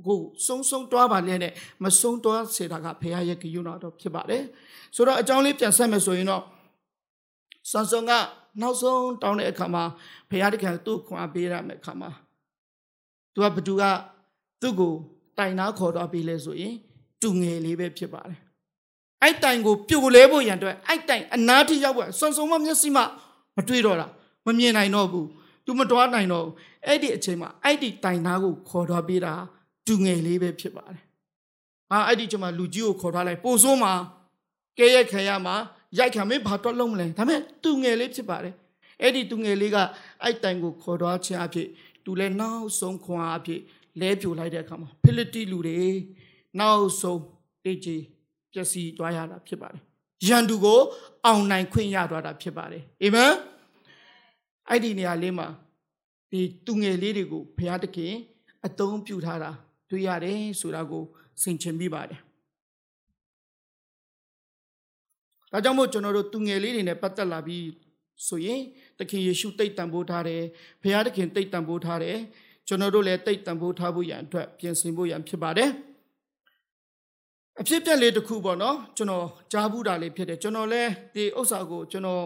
[0.08, 1.54] ကိုစုံစုံတွားပါလဲနဲ့
[1.84, 4.44] မစုံတွားစေတာကဖယားရဲ့ဂယုနာတော့ဖြစ်ပါတယ်
[4.96, 6.44] ဆိုတော့အကြောင်းလေးပြန်ဆက်မယ်ဆိုရင်တော့
[7.72, 8.12] ဆန်ဆုံက
[8.62, 9.84] နောက်ဆုံးတောင်းတဲ့အခါမှာ
[10.30, 12.10] ဖယားတခင်သူ့ခွန်အားပေးရမယ့်အခါမှာ
[13.34, 13.84] သူကဘသူက
[14.62, 14.94] သူ့ကို
[15.38, 16.76] တိုင်နာခေါ်တော့ပြီးလဲဆိုရင်
[17.22, 18.40] တူငယ်လေးပဲဖြစ်ပါတယ်
[19.24, 23.04] အဲ့တိုင်ကိုပြိုလဲဖို့ရန်အတွက်အဲ့တိုင်အနာထိရောက်ဖို့ဆွန်ဆုံမမျက်စိမှ
[23.56, 24.08] မတွေ့တော့တာ
[24.46, 25.28] မမြင်နိုင်တော့ဘူး
[25.66, 26.54] သူမတွားနိုင်တော့ဘူး
[26.86, 29.34] အဲ့ဒီအချိန်မှာအဲ့ဒီတိုင်နာကိုခေါ်တော့ပေးတာ
[29.88, 31.02] တူငယ်လေးပဲဖြစ်ပါတယ်
[31.90, 33.94] ဟာအဲ့ဒီချိန်မှာလူကြီးကိုခေါ်ထားလိုက်ပို့ဆိုးမှာ
[34.78, 35.56] ကဲရက်ခံရမှာ
[35.98, 38.54] ရိုက်ခံမင်းဘာတော့လုံးမလဲဒါပေမဲ့တူငယ်လေးဖြစ်ပါတယ်
[39.02, 39.78] အဲ့ဒီတူငယ်လေးက
[40.24, 41.68] အဲ့တိုင်ကိုခေါ်တော့ခြင်းအဖြစ်
[42.04, 43.62] သူလည်းနောက်ဆုံးခွန်အားအဖြစ်
[44.00, 45.80] လဲပြိုလိုက်တဲ့အခါမှာဖိလိတိလူတွေ
[46.60, 47.22] နောက်ဆုံး
[47.64, 48.04] တေးကြီး
[48.54, 49.82] ပျက်စီးသွားရတာဖြစ်ပါတယ်။
[50.28, 50.80] ယန်သူကို
[51.26, 53.34] အောင်နိုင်ခွင့်ရသွားတာဖြစ်ပါတယ်။အာမင်။
[54.70, 55.48] အဲ့ဒီနေရာလေးမှာ
[56.32, 58.14] ဒီသူငယ်လေးတွေကိုဘုရားသခင်
[58.66, 59.52] အသုံးပြုထားတာ
[59.90, 61.04] တွေ့ရတယ်ဆိုတာကို
[61.42, 62.20] ဆင်ခြင်မိပါတယ်။
[65.52, 67.66] ဒါကြောင့်မို့ကျွန်တော်တို့သူငယ်လေးတွေနဲ့ပတ်သက်လာပြီး
[68.28, 68.62] ဆိုရင်
[68.98, 70.42] သခင်ယေရှုတိတ်တန်ဖိုးထားတယ်။
[70.82, 72.18] ဘုရားသခင်တိတ်တန်ဖိုးထားတယ်။
[72.68, 75.72] ကျွန်တော်တို့လည်းတိတ်တန်ဖိုးထားဖို့ရန်အတွက်ပြင်ဆင်ဖို့ရန်ဖြစ်ပါတယ်။
[77.62, 82.24] အဖြစ်ပြက်လေးတစ်ခုပေါ့နော်ကျွန်တော်ကြားဘူးတာလေးဖြစ်တယ်ကျွန်တော်လည်းဒီဥစ္စာကိုကျွန်တော်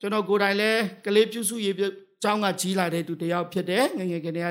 [0.00, 1.76] ကျွန်တော်ကိုယ်တိုင်လည်းကလေးပြုစုရေး
[2.22, 4.46] ကျောင်းကကြီးလာတဲ့သူတယောက်ဖြစ်တယ်ငငယ်ကနေရ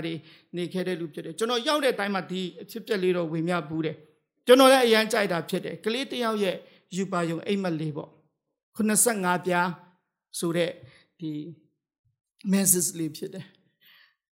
[0.55, 3.95] နေခဲ့တဲ့လူဖြစ်တယ်ကျွန်တော်ရောက်တဲ့တိုင်းမှာဒီအဖြစ်ပြက်လေးတော့ဝင်မြဘူးတယ်
[4.45, 6.55] ကျွန်တော်လည်းအရန်ကြိုက်တာဖြစ်တယ်ကလေးတယောက်ရဲ့
[6.95, 8.09] ယူပါယုံအိမ်မက်လေးပေါ့
[8.77, 9.69] 85ပြား
[10.39, 10.71] ဆိုတဲ့
[11.19, 11.31] ဒီ
[12.53, 13.45] message လေးဖြစ်တယ်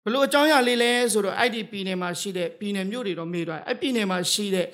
[0.04, 4.66] ဘလို့အကြောင်းအရာလေးလဲဆိုတော့ IDP နယ်မှာရှိတဲ့ပြည်နယ်မြို့တွေတော့မေးသွားတယ်အဲ့ပြည်နယ်မှာရှိတဲ့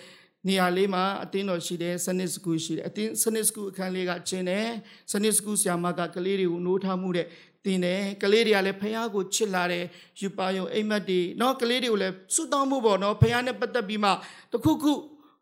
[0.48, 4.68] နေရာလေးမှာအတင်းတော်ရှိတယ်စနစ်စကူရှိတယ်အတင်းစနစ်စကူအခန်းလေးကကျင်းတယ်
[5.12, 7.28] စနစ်စကူဆရာမကကလေးတွေကိုနိုးထားမှုတဲ့
[7.66, 9.86] တင်တယ်ကလေးတွေကလည်းဖះကိုချစ်လာတယ်
[10.20, 14.10] ယူပါယုံအိမ်မက်တွေเนาะကလေးတွေကိုလည်းစွတ်တောင်းမှုပေါ့เนาะဖះနဲ့ပတ်သက်ပြီးမှ
[14.52, 14.94] တခုခု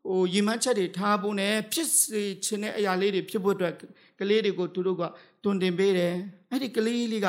[0.08, 3.74] ဟိုရင်မချက်တွေထားဖို့ ਨੇ ဖြစ်စေခြင်းတဲ့အရာလေးတွေဖြစ်ဖို့အတွက်
[4.20, 5.04] ကလေးတွေကိုသူတို့က
[5.44, 6.14] တွင်တင်ပေးတယ်
[6.50, 7.28] အဲ့ဒီကလေးလေးက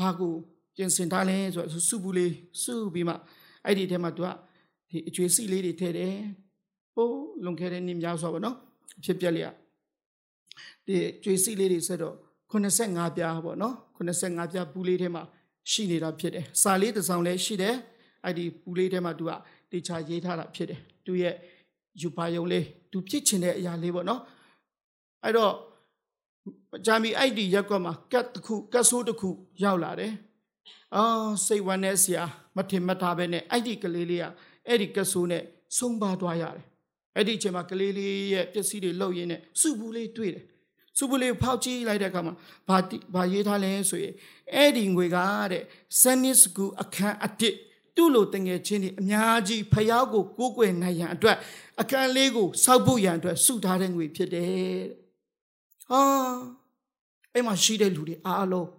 [0.00, 0.32] ဘာကို
[0.76, 2.32] ပြင်ဆင်ထားလဲဆိုတော့စုဘူးလေး
[2.62, 3.14] စုပြီးမှ
[3.64, 4.28] အဲ့ဒီထဲမှာသူက
[4.90, 6.16] ဒီအကျွေးစီလေးတွေထည့်တယ်
[6.95, 8.55] ဟိုးလွန်ခဲ့တဲ့နှစ်များစွာပေါ့နော်
[9.03, 9.55] ဖြစ်ပြက်လေးอ่ะ
[10.85, 12.15] ဒီကျွေးစီလေးတွေဆက်တော့
[12.51, 15.23] 85ပြားပေါ့နော်85ပြားပူလေးထဲမှာ
[15.71, 17.75] ရှိနေတာဖြစ်တယ်စာလေးတစ်စောင်လည်းရှိတယ်
[18.23, 19.31] အဲ့ဒီပူလေးထဲမှာသူက
[19.71, 21.35] တေချာရေးထားတာဖြစ်တယ်သူရဲ့
[22.01, 24.21] ယူပါယုံလေးသူဖြစ်ချင်တဲ့အရာလေးပေါ့နော်
[25.23, 25.53] အဲ့တော့
[26.85, 29.29] ဂျာမီအဲ့ဒီရက်ကွက်မှာကတ်တစ်ခုကတ်ဆိုးတစ်ခု
[29.63, 30.13] ရောက်လာတယ်
[30.95, 32.23] အော်စိတ်ဝမ်းနေစရာ
[32.55, 34.25] မထင်မှတ်ထားပဲနဲ့အဲ့ဒီကလေးလေးက
[34.67, 35.43] အဲ့ဒီကတ်ဆိုးနဲ့
[35.77, 36.65] ဆုံးပါသွားရတယ်
[37.15, 40.45] အဲ့ဒီအချိန်မှာကလေးလေးရဲ့ပစ္စည်းတွေလှုပ်ရင်းနဲ့စုဘူးလေးတွေ့တယ်
[40.97, 42.33] စုဘူးလေးဖောက်ကြည့်လိုက်တဲ့အခါမှာ
[42.67, 42.77] ဘာ
[43.13, 44.13] ဘာရေးထားလဲဆိုရင်
[44.53, 45.17] အဲ့ဒီငွေက
[45.51, 45.63] တဲ့
[46.01, 47.55] စနစ်စကူအခန်းအတစ်
[47.95, 51.37] သူ့လိုတငယ်ချင်းတွေအများကြီးဖျားကိုကိုးကွယ်နိုင်ရန်အတွက်
[51.81, 54.79] အခန်းလေးကိုစောက်ဖို့ရန်အတွက်စုထားတဲ့ငွေဖြစ်တယ်
[55.89, 56.01] ဟာ
[57.33, 58.69] အဲ့မှာရှိတဲ့လူတွေအားလုံး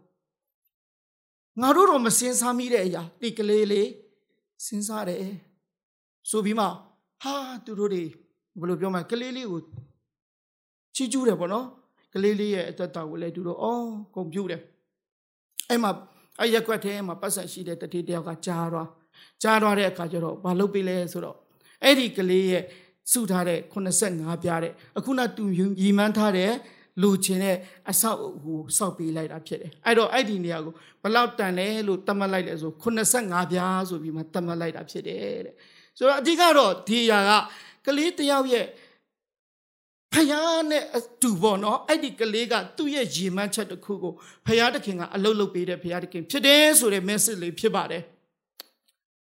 [1.60, 3.88] ငါတို့တော့မစင်စားမိတဲ့အရာတိကလေးလေး
[4.64, 5.34] စဉ်းစားတယ်
[6.30, 6.66] ဆိုပြီးမှ
[7.22, 7.34] ဟာ
[7.64, 8.04] သူတို့တွေ
[8.60, 9.60] ဘယ်လိုပြောမလဲကလေးလေးကို
[10.94, 11.66] ချီးကျူးတယ်ပေါ့နော်
[12.14, 14.60] ကလေးလေးရဲ့အသက်တာကိုလည်းသူတို့အော်ဂုံပြုတယ်
[15.68, 15.90] အဲ့မှာ
[16.40, 18.88] အဲ့ရက်ွက်ထဲမှာပတ်ဆက်ရှိတဲ့တတိတယောက်ကကြားသွား
[19.42, 21.36] ကြားသွားတဲ့အခါကျတော့ဘာလုပ်ပေးလဲဆိုတော့
[21.84, 22.64] အဲ့ဒီကလေးရဲ့
[23.12, 25.44] စုထားတဲ့85ပြားတဲ့အခုနသူ
[25.80, 26.52] ရီမန်းထားတဲ့
[27.02, 27.56] လူချင်းတဲ့
[27.90, 35.54] အဆောက်အကိုစောက်ပေးလိုက်တာဖြစ်တယ်အဲ့တော့အဲ့ဒီနေရာကိုဘလောက်တန်လဲလို့တတ်မှတ်လိုက်လဲဆို85ပြားဆိုပြီးမှတတ်မှတ်လိုက်တာဖြစ်တယ်တဲ့
[35.98, 37.30] ဆိုတော့အဓိကတော့ဒီຢာက
[37.86, 38.66] ကလေးတယောက်ရဲ့
[40.12, 44.12] ဖယားနဲ့အတူပေါ့နော်အဲ့ဒီကလေးကသူ့ရဲ့ရေမှန်းချက်တစ်ခုကို
[44.46, 48.02] ဖယားတခင်ကအလုတ်လုတ်ပေးတဲ့ဖယားတခင်ဖြစ်တယ်ဆိုတဲ့ message လေးဖြစ်ပါတယ်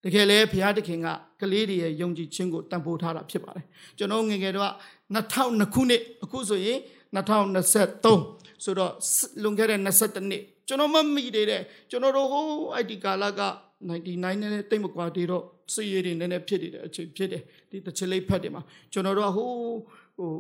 [0.05, 1.09] တကယ်လဲဘုရားသခင်က
[1.41, 3.65] ကလေးတွေရဲ့ယုံကြည်ခြင်းကိုတန်ဖိုးထားတာဖြစ်ပါတယ်
[3.99, 4.73] ကျွန်တော်ငယ်ငယ်တော့
[5.15, 6.79] 2002ခုနှစ်အခုဆိုရင်
[7.17, 8.93] 2023ဆိုတော့
[9.43, 13.41] လွန်ခဲ့တဲ့22နှစ်ကျွန်တော်မမိသေးတဲ့ကျွန်တော်တို့ဟိုအဲ့ဒီကာလက
[13.89, 18.63] 99နဲ့တိတ်မကွာသေးတော့စည်ရည်တွေနည်းနည်းဖြစ်နေတဲ့အချိန်ဖြစ်တယ်ဒီတချလိဖက်တွေမှာ
[18.93, 19.51] ကျွန်တော်တို့ဟို
[20.17, 20.31] ဟို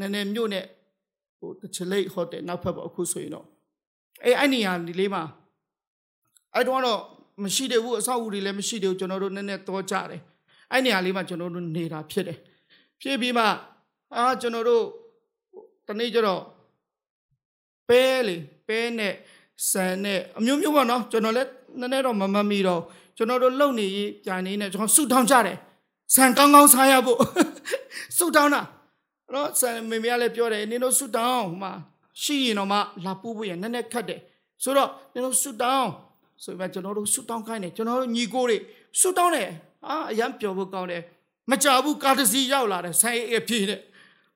[0.00, 0.64] နည်းနည်းမြို့နဲ့
[1.38, 3.46] ဟိုတချလိဟိုတယ်နောက်ဖက်ပေါ့အခုဆိုရင်တော့
[4.24, 5.22] အဲအဲ့နေရာဒီလေးမှာ
[6.54, 7.00] အဲ့တော့တော့
[7.44, 10.20] မရှိသေးဘူးအဆောက်အဦတွေလည်းမရှိသေးဘူးကျွန်တော်တို့နည်းနည်းတော့ကြတယ်
[10.70, 12.38] အဲ့နေရာလေးမှာကျွန်တော်တို့နေတာဖြစ်တယ်
[13.00, 13.44] ဖြစ်ပြီးမှ
[14.14, 14.84] အာကျွန်တော်တို့
[15.88, 16.42] တနေ့ကျတော့
[17.88, 18.36] ပဲလေ
[18.66, 19.14] ပဲနဲ့
[19.70, 21.50] ဆန်နဲ့အမျိုးမျိုးပေါ့နော်ကျွန်တော်လည်း
[21.80, 22.82] နည်းနည်းတော့မမမီတော့
[23.16, 23.86] ကျွန်တော်တို့လုံနေ
[24.24, 25.56] ပြန်နေနဲ့ကျွန်တော်ဆူတောင်းကြတယ်
[26.14, 27.18] ဆန်ကောင်းကောင်းစားရဖို့
[28.16, 28.62] ဆူတောင်းတာ
[29.28, 31.72] အဲ့တော့ဆန်မေမေကလည်းပြောတယ်နင်တို့ဆူတောင်းဟိုမှာ
[32.22, 34.20] ရှိရင်တော့မှလာပို့ဖို့ရနည်းနည်းခတ်တယ်
[34.62, 35.90] ဆိုတော့နင်တို့ဆူတောင်း
[36.44, 38.58] ဆိုပြီးကျွန်တော်တို့ဆူတောင်းခိုင်းတယ်ကျွန်တော်တို့ညီကိုတွေ
[39.00, 39.50] ဆူတောင်းတယ်
[39.86, 41.02] အာအရန်ပျော်ဖို့ကောင်းတယ်
[41.50, 43.80] မကြဘူးကားတစ်စီးရောက်လာတယ်ဆိုင်အပြေးတဲ့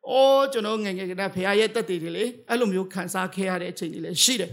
[0.09, 4.51] အော်ကျွန်တော်ငယ်ငယ်ကတည်းကဖခင်ရဲ့တက်တည်တွေလေအဲ့လိုမျိုးခံစားခဲ့ရတဲ့အချိန်တွေလည်းရှိတယ်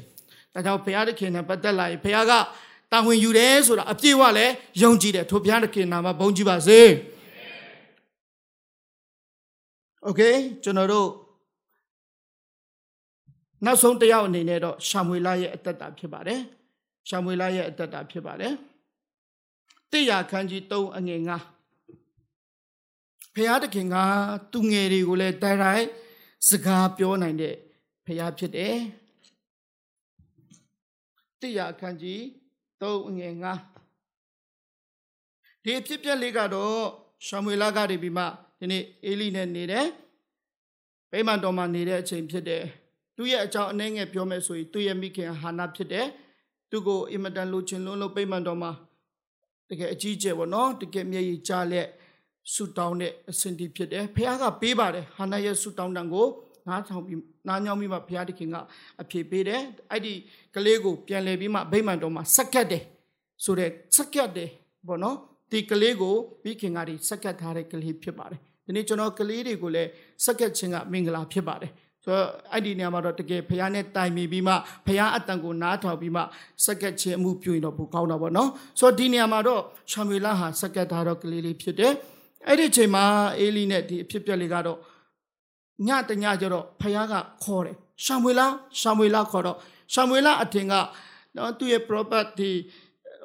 [0.53, 2.33] ဒါကြောင့်ဖခင်တခင်နဲ့ပတ်သက်လာရင်ဖခင်က
[2.91, 4.45] တာဝန်ယူတယ်ဆိုတာအပြည့်ဝလဲ
[4.81, 6.79] ယုံကြည်တယ်ထိုဘုရားသခင်နာမဘုန်းကြီးပါစေ။
[10.07, 11.09] Okay ကျွန်တော်တို့
[13.65, 16.39] နောက်ဆုံးတစ်ယောက်အနေနဲ့တော့ရှာမွေလာရဲ့အသက်တာဖြစ်ပါတယ်။
[17.09, 18.53] ရှာမွေလာရဲ့အသက်တာဖြစ်ပါတယ်။
[19.91, 21.29] တိရခန်းကြီး3အငယ်9
[23.33, 23.95] ဖရာသခင်က
[24.51, 25.85] သူငယ်တွေကိုလည်းတိုင်တိုင်
[26.47, 27.55] စကားပြောနိုင်တဲ့
[28.05, 28.75] ဖရာဖြစ်တယ်။
[31.39, 32.21] တိရခန်းကြီး
[32.81, 33.45] 3အငယ်9
[35.63, 36.77] ဒီအဖြစ်ပြက်လေးကတော့
[37.27, 38.23] ရှာမွေလာကတည်းပြီးမှ
[38.59, 39.87] ဒီနေ့အေလိနဲ့နေတယ်
[41.11, 42.63] ဗိမာန်တော်မှာနေတဲ့အချိန်ဖြစ်တယ်
[43.15, 46.07] သူ့ရဲ့အကြောင်းအနှဲငယ်ပြောမယ်ဆိုရင်သူ့ရဲ့မိခင်ဟာနာဖြစ်တယ်
[46.69, 48.71] သူကိုအင်မတန်လိုချင်လွန်းလို့ဗိမာန်တော်မှာ
[49.69, 51.87] တကယ်အကြီးကျယ်ပေါ့နော်တကယ်မျက်ရည်ကျလက်
[52.53, 56.27] ဆူတောင်းတဲ့အဆင့်တီဖြစ်တယ်ဖခင်ကပေးပါတယ်ဟာနာရဲ့ဆူတောင်းတန်ကို
[56.67, 58.55] နားထောင်ပြီးနားညောင်းပြီးမှဘုရားသခင်က
[59.01, 59.61] အဖြေပေးတယ်
[59.91, 60.13] အဲ့ဒီ
[60.55, 62.83] ကလေးကိုပြန်လဲပြီးမှဗိမာန်တော်မှာဆက်ကတ်တယ်
[63.43, 64.49] ဆိုတဲ့ဆက်ကတ်တယ်
[64.87, 65.17] ပေါ့နော်
[65.51, 69.89] ဒီကလေးကိုမိခင်ကဒီဆက်ကတ်ထားတဲ့ကလေးဖြစ်ပါတယ်ဒီနေ့ကျွန်တော်ကလေးတွေကိုလည်း
[70.25, 71.71] ဆက်ကတ်ခြင်းကမင်္ဂလာဖြစ်ပါတယ်
[72.03, 74.53] ဆိုတော့အဲ့ဒီနေရာမှာတော့တကယ်ဖခင်နဲ့တိုင်ပင်ပြီးမှ
[74.85, 76.21] ဖခင်အတန်ကိုနားထောင်ပြီးမှ
[76.65, 78.49] စက္ကက်ချင်းအမှုပြုရင်တော့ပိုကောင်းတာပေါ့နော်
[78.79, 79.61] ဆိုတော့ဒီနေရာမှာတော့
[79.91, 81.93] ရှမွေလဟာစက္ကက်ထားတော့ကလေးလေးဖြစ်တယ်
[82.47, 83.03] အဲ့ဒီချိန်မှာ
[83.39, 84.77] အေလီနဲ့ဒီအဖြစ်ပြက်လေးကတော့
[85.87, 87.13] ညတညကျတော့ဖခင်က
[87.43, 88.41] ခေါ်တယ်ရှမွေလ
[88.79, 89.57] ရှမွေလခေါ်တော့
[89.93, 90.73] ရှမွေလအထင်က
[91.35, 92.51] နော်သူ့ရဲ့ property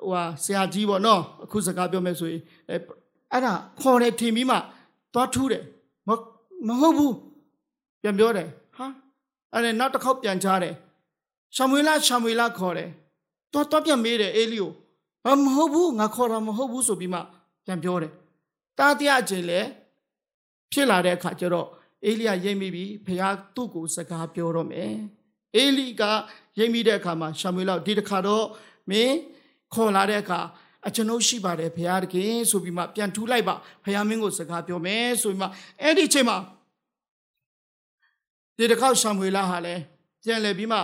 [0.08, 4.56] ဟိုဆရာကြီးပေါ့နော်အခုစကားပြောမယ်ဆိုရင်အဲ့ဒါခေါ်တယ်ထင်ပြီးမှ
[5.14, 5.64] သွားထူးတယ်
[6.68, 7.14] မဟုတ်ဘူး
[8.02, 8.86] ပြန်ပြောတယ်ဟာ
[9.52, 10.74] အဲ့ဒါနောက်တစ်ခေါက်ပြန်ချတယ်
[11.56, 12.88] ရှမွေလရှမွေလခေါ်တယ်
[13.52, 17.20] တော့တော့ပြန်မေးတယ်အေလီကိုမဟုတ်ဘူးငါခေါ်တာမဟုတ်ဘူးဆိုပြီးမှ
[17.64, 18.12] ပြန်ပြောတယ်
[18.78, 19.60] တာတရားချင်းလေ
[20.72, 21.68] ဖြစ်လာတဲ့အခါကျတော့
[22.06, 24.94] အေလိယရိပ်မိပြီးဖခင်သူ့ကိုစကားပြောတော့မယ်
[25.56, 26.02] အေလိက
[26.58, 28.46] ရိပ်မိတဲ့အခါမှာရှမွေလဒီတစ်ခါတော့
[28.90, 29.16] မင်း
[29.74, 30.40] ခေါ်လာတဲ့အခါ
[30.86, 35.48] အကျွန်ုပ်ရှိပါတယ်ဘုရားတခင်ဆိုပြီးမှပြန်ထူလိုက်ပါဘုရားမင်းကိုစကားပြောမယ်ဆိုပြီးမှ
[35.82, 36.36] အဲ့ဒီအချိန်မှာ
[38.56, 39.82] ဒီတစ်ခေါက်ရှမွေလာဟာလည်း
[40.24, 40.78] ပြန်လဲပြီးမှ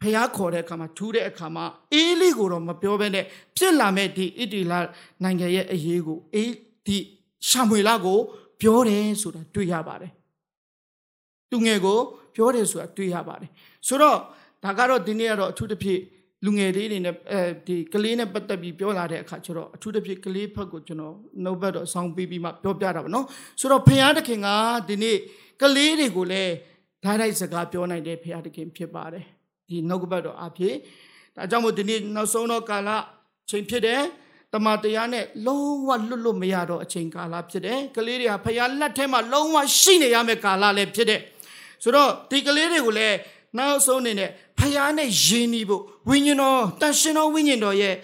[0.00, 3.24] ဖះခေါ်တဲ့အခါမှာထူးတဲ့အခါမှာအေးလေးကိုတော့မပြောဘဲနဲ့
[3.56, 4.78] ဖြစ်လာမဲ့ဒီအီတီလာ
[5.22, 6.52] နိုင်ငံရဲ့အရေးကိုအေး
[6.86, 6.98] ဒီ
[7.48, 8.20] ရှမွေလာကို
[8.62, 10.12] ပြောတယ်ဆိုတာတွေ့ရပါတယ်
[11.50, 11.98] သူငယ်ကို
[12.36, 13.50] ပြောတယ်ဆိုတာတွေ့ရပါတယ်
[13.86, 14.18] ဆိုတော့
[14.64, 16.00] ဒါကတော့ဒီနေ့ကတော့အထူးသဖြင့်
[16.44, 23.26] လူငယ်လေးတွေနဲ့အဲဒီကလေးနဲ့ပတ်သက်ပြီးပြောလာတဲ့အခါကျတော့အထူးသဖြင့်ကလေးဖက်ကိုကျွန်တော်နှုတ်ဘက်တော့ဆောင်းပေးပြီးမှပြောပြတာပါနော်
[23.60, 24.48] ဆိုတော့ဖះတခင်က
[24.88, 25.16] ဒီနေ့
[25.62, 26.52] ကလေးတွေကိုလည်း
[27.04, 29.24] ဓာတ်လိုက်စကားပြောနိုင်တဲ့ဖះတခင်ဖြစ်ပါတယ်
[29.68, 30.74] ဒီနှုတ်ကပတ်တော်အဖြစ်
[31.36, 32.90] ဒါကြောင့်မို့ဒီနေ့နောက်ဆုံးတော့ကာလ
[33.50, 34.02] ချိန်ဖြစ်တယ်
[34.52, 41.20] တမန်တရားနဲ့လုံးဝလွတ်လွတ်မရတော့အချိန်ကာလဖြစ်တယ်ကလေးတွေကဖះလက်ထဲမှာလုံးဝရှိနေရမယ့်ကာလလည်းဖြစ်တယ်
[41.82, 43.16] ဆိုတော့ဒီကလေးတွေကိုလည်း
[43.58, 47.96] နောက်ဆုံးအနေနဲ့ဖះနဲ့ယဉ်နီးဖို့ဝိညာဉ်တော်တန်ရှင်တော်ဝိညာဉ်တော်ရဲ့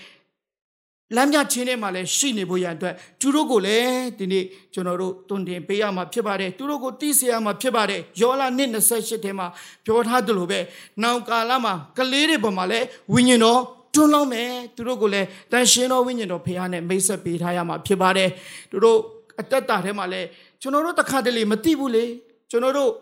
[1.16, 4.44] လမ်းပြချင်းထဲမှာလည်းရှိနေဖို့ရန်အတွက်သူတို့ကိုလည်းဒီနေ့
[4.74, 9.46] ကျွန်တော်တို့တွင်တင်ပေးရမှာဖြစ်ပါတယ်သူတို့ကိုသိစေရမှာဖြစ်ပါတယ်ယောလာနှစ်28ထဲမှာ
[9.84, 10.60] ပြောထားသလိုပဲ
[11.02, 13.60] နောင်ကာလမှာကလေးတွေပေါ်မှာလည်းဝိညာဉ်တော်
[13.94, 18.30] တွန်းလောင်းမယ်သူတို့ကိုလည်းတန်ရှင်တော်ဝိညာဉ်တော်ဖခင်နဲ့မိတ်ဆက်ပေးထားရမှာဖြစ်ပါတယ်
[18.70, 18.98] သူတို့
[19.38, 20.20] အတ္တတာထဲမှာလဲ
[20.60, 22.04] ကျွန်တော်တို့တခါတလေမသိဘူးလေ
[22.50, 22.92] ကျွန်တော်တို့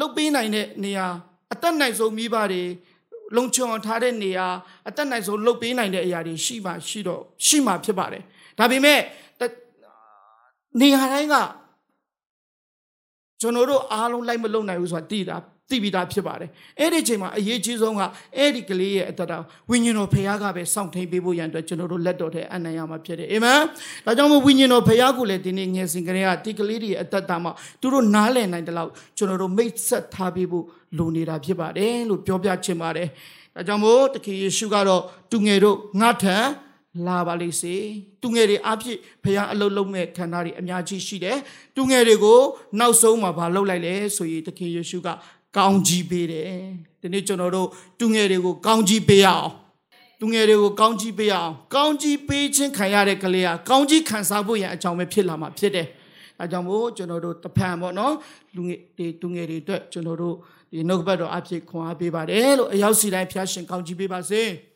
[0.00, 1.06] လုတ်ပေးနိုင်တဲ့နေရာ
[1.52, 2.62] အသက်နိုင်ဆုံးမိဘတွေ
[3.36, 4.46] လုံချုံအောင်ထားတဲ့နေရာ
[4.88, 8.22] အသက်နိုင်ဆုံးလုတ်ပေးနိုင်တဲ့အရာတွေရှိမှရှိတော့ရှိမှဖြစ်ပါတယ်
[8.58, 9.00] ဒါပေမဲ့
[10.80, 11.36] နေရာတိုင်းက
[13.40, 15.36] ကျွန်တော်တို့အားလုံးလိုက်မလုံနိုင်ဘူးဆိုတာသိတာ
[15.70, 16.50] သိပြီးသားဖြစ်ပါတယ်
[16.80, 18.02] အဲ့ဒီအချိန်မှာအရေးကြီးဆုံးက
[18.36, 19.38] အဲ့ဒီကလေးရဲ့အတ္တတာ
[19.70, 23.60] ဝိညာဉ်တော်ဖခင်ကပဲစောင့်ထိန်ပေးဖို့ရန်အတွက်ကျွန်တော်တို့လက်တော်ထဲအနံ့ရမှာဖြစ်တယ်အာမင်
[24.04, 30.64] ဒါကြောင့်မို့ဝိညာဉ်တော်ဖခင်ကလည်းဒီနေ့ငယ်စဉ်ကလေးကဒီကလေးတွေရဲ့အတ္တတာမှာသူတို့နားလည်နိုင်တဲ့လောက်ကျွန်တော်တို့မိတ်ဆက်ထားပေးဖို့
[30.98, 33.08] လိုနေတာဖြစ်ပါတယ်လို့ပြောပြချင်ပါတယ်
[33.54, 36.36] ဒါကြောင့်မို့တခင်ယေရှုကတော့သူငယ်တို့ငါထံ
[37.06, 37.74] လာပါလိမ့်စေ
[38.22, 41.38] သူငယ်တွေအဖြစ်ဖခင်အလုံးလုံးမဲ့ခန္ဓာတွေအများကြီးရှိတယ်
[41.76, 42.40] သူငယ်တွေကို
[42.80, 45.08] နောက်ဆုံးမှာဘာလုပ်လိုက်လဲဆိုရင်တခင်ယေရှုက
[45.56, 46.52] ကောင်းကြီးပေးတယ်
[47.00, 49.48] ဒီနေ့ကျွန်တော်တို့သူငယ်တွေကိုကောင်းကြီးပေးရအောင်
[50.20, 55.88] သူငယ်တွေကိုကောင်းကြီးပေးရအောင်ကောင်းကြီးပေးခြင်းခံရတဲ့ကလေးကကောင်းကြီးခံစားဖို့ရန်အကြောင်းပဲဖြစ်လာမှာဖြစ်တယ်
[56.40, 58.14] အဲကြောင့်မို့ကျွန်တော်တို့တဖန်ပေါ့နော်
[58.56, 60.34] လူငယ်တွေသူငယ်တွေအတွက်ကျွန်တော်တို့
[60.72, 64.42] ဒီနှုတ်ဘတ်တော်အဖြစ်ခွန်အားပေးပါတယ်လို့အရောက်စီတိုင်းဖျားရှင်ကောင်းကြီးပေးပါစေ။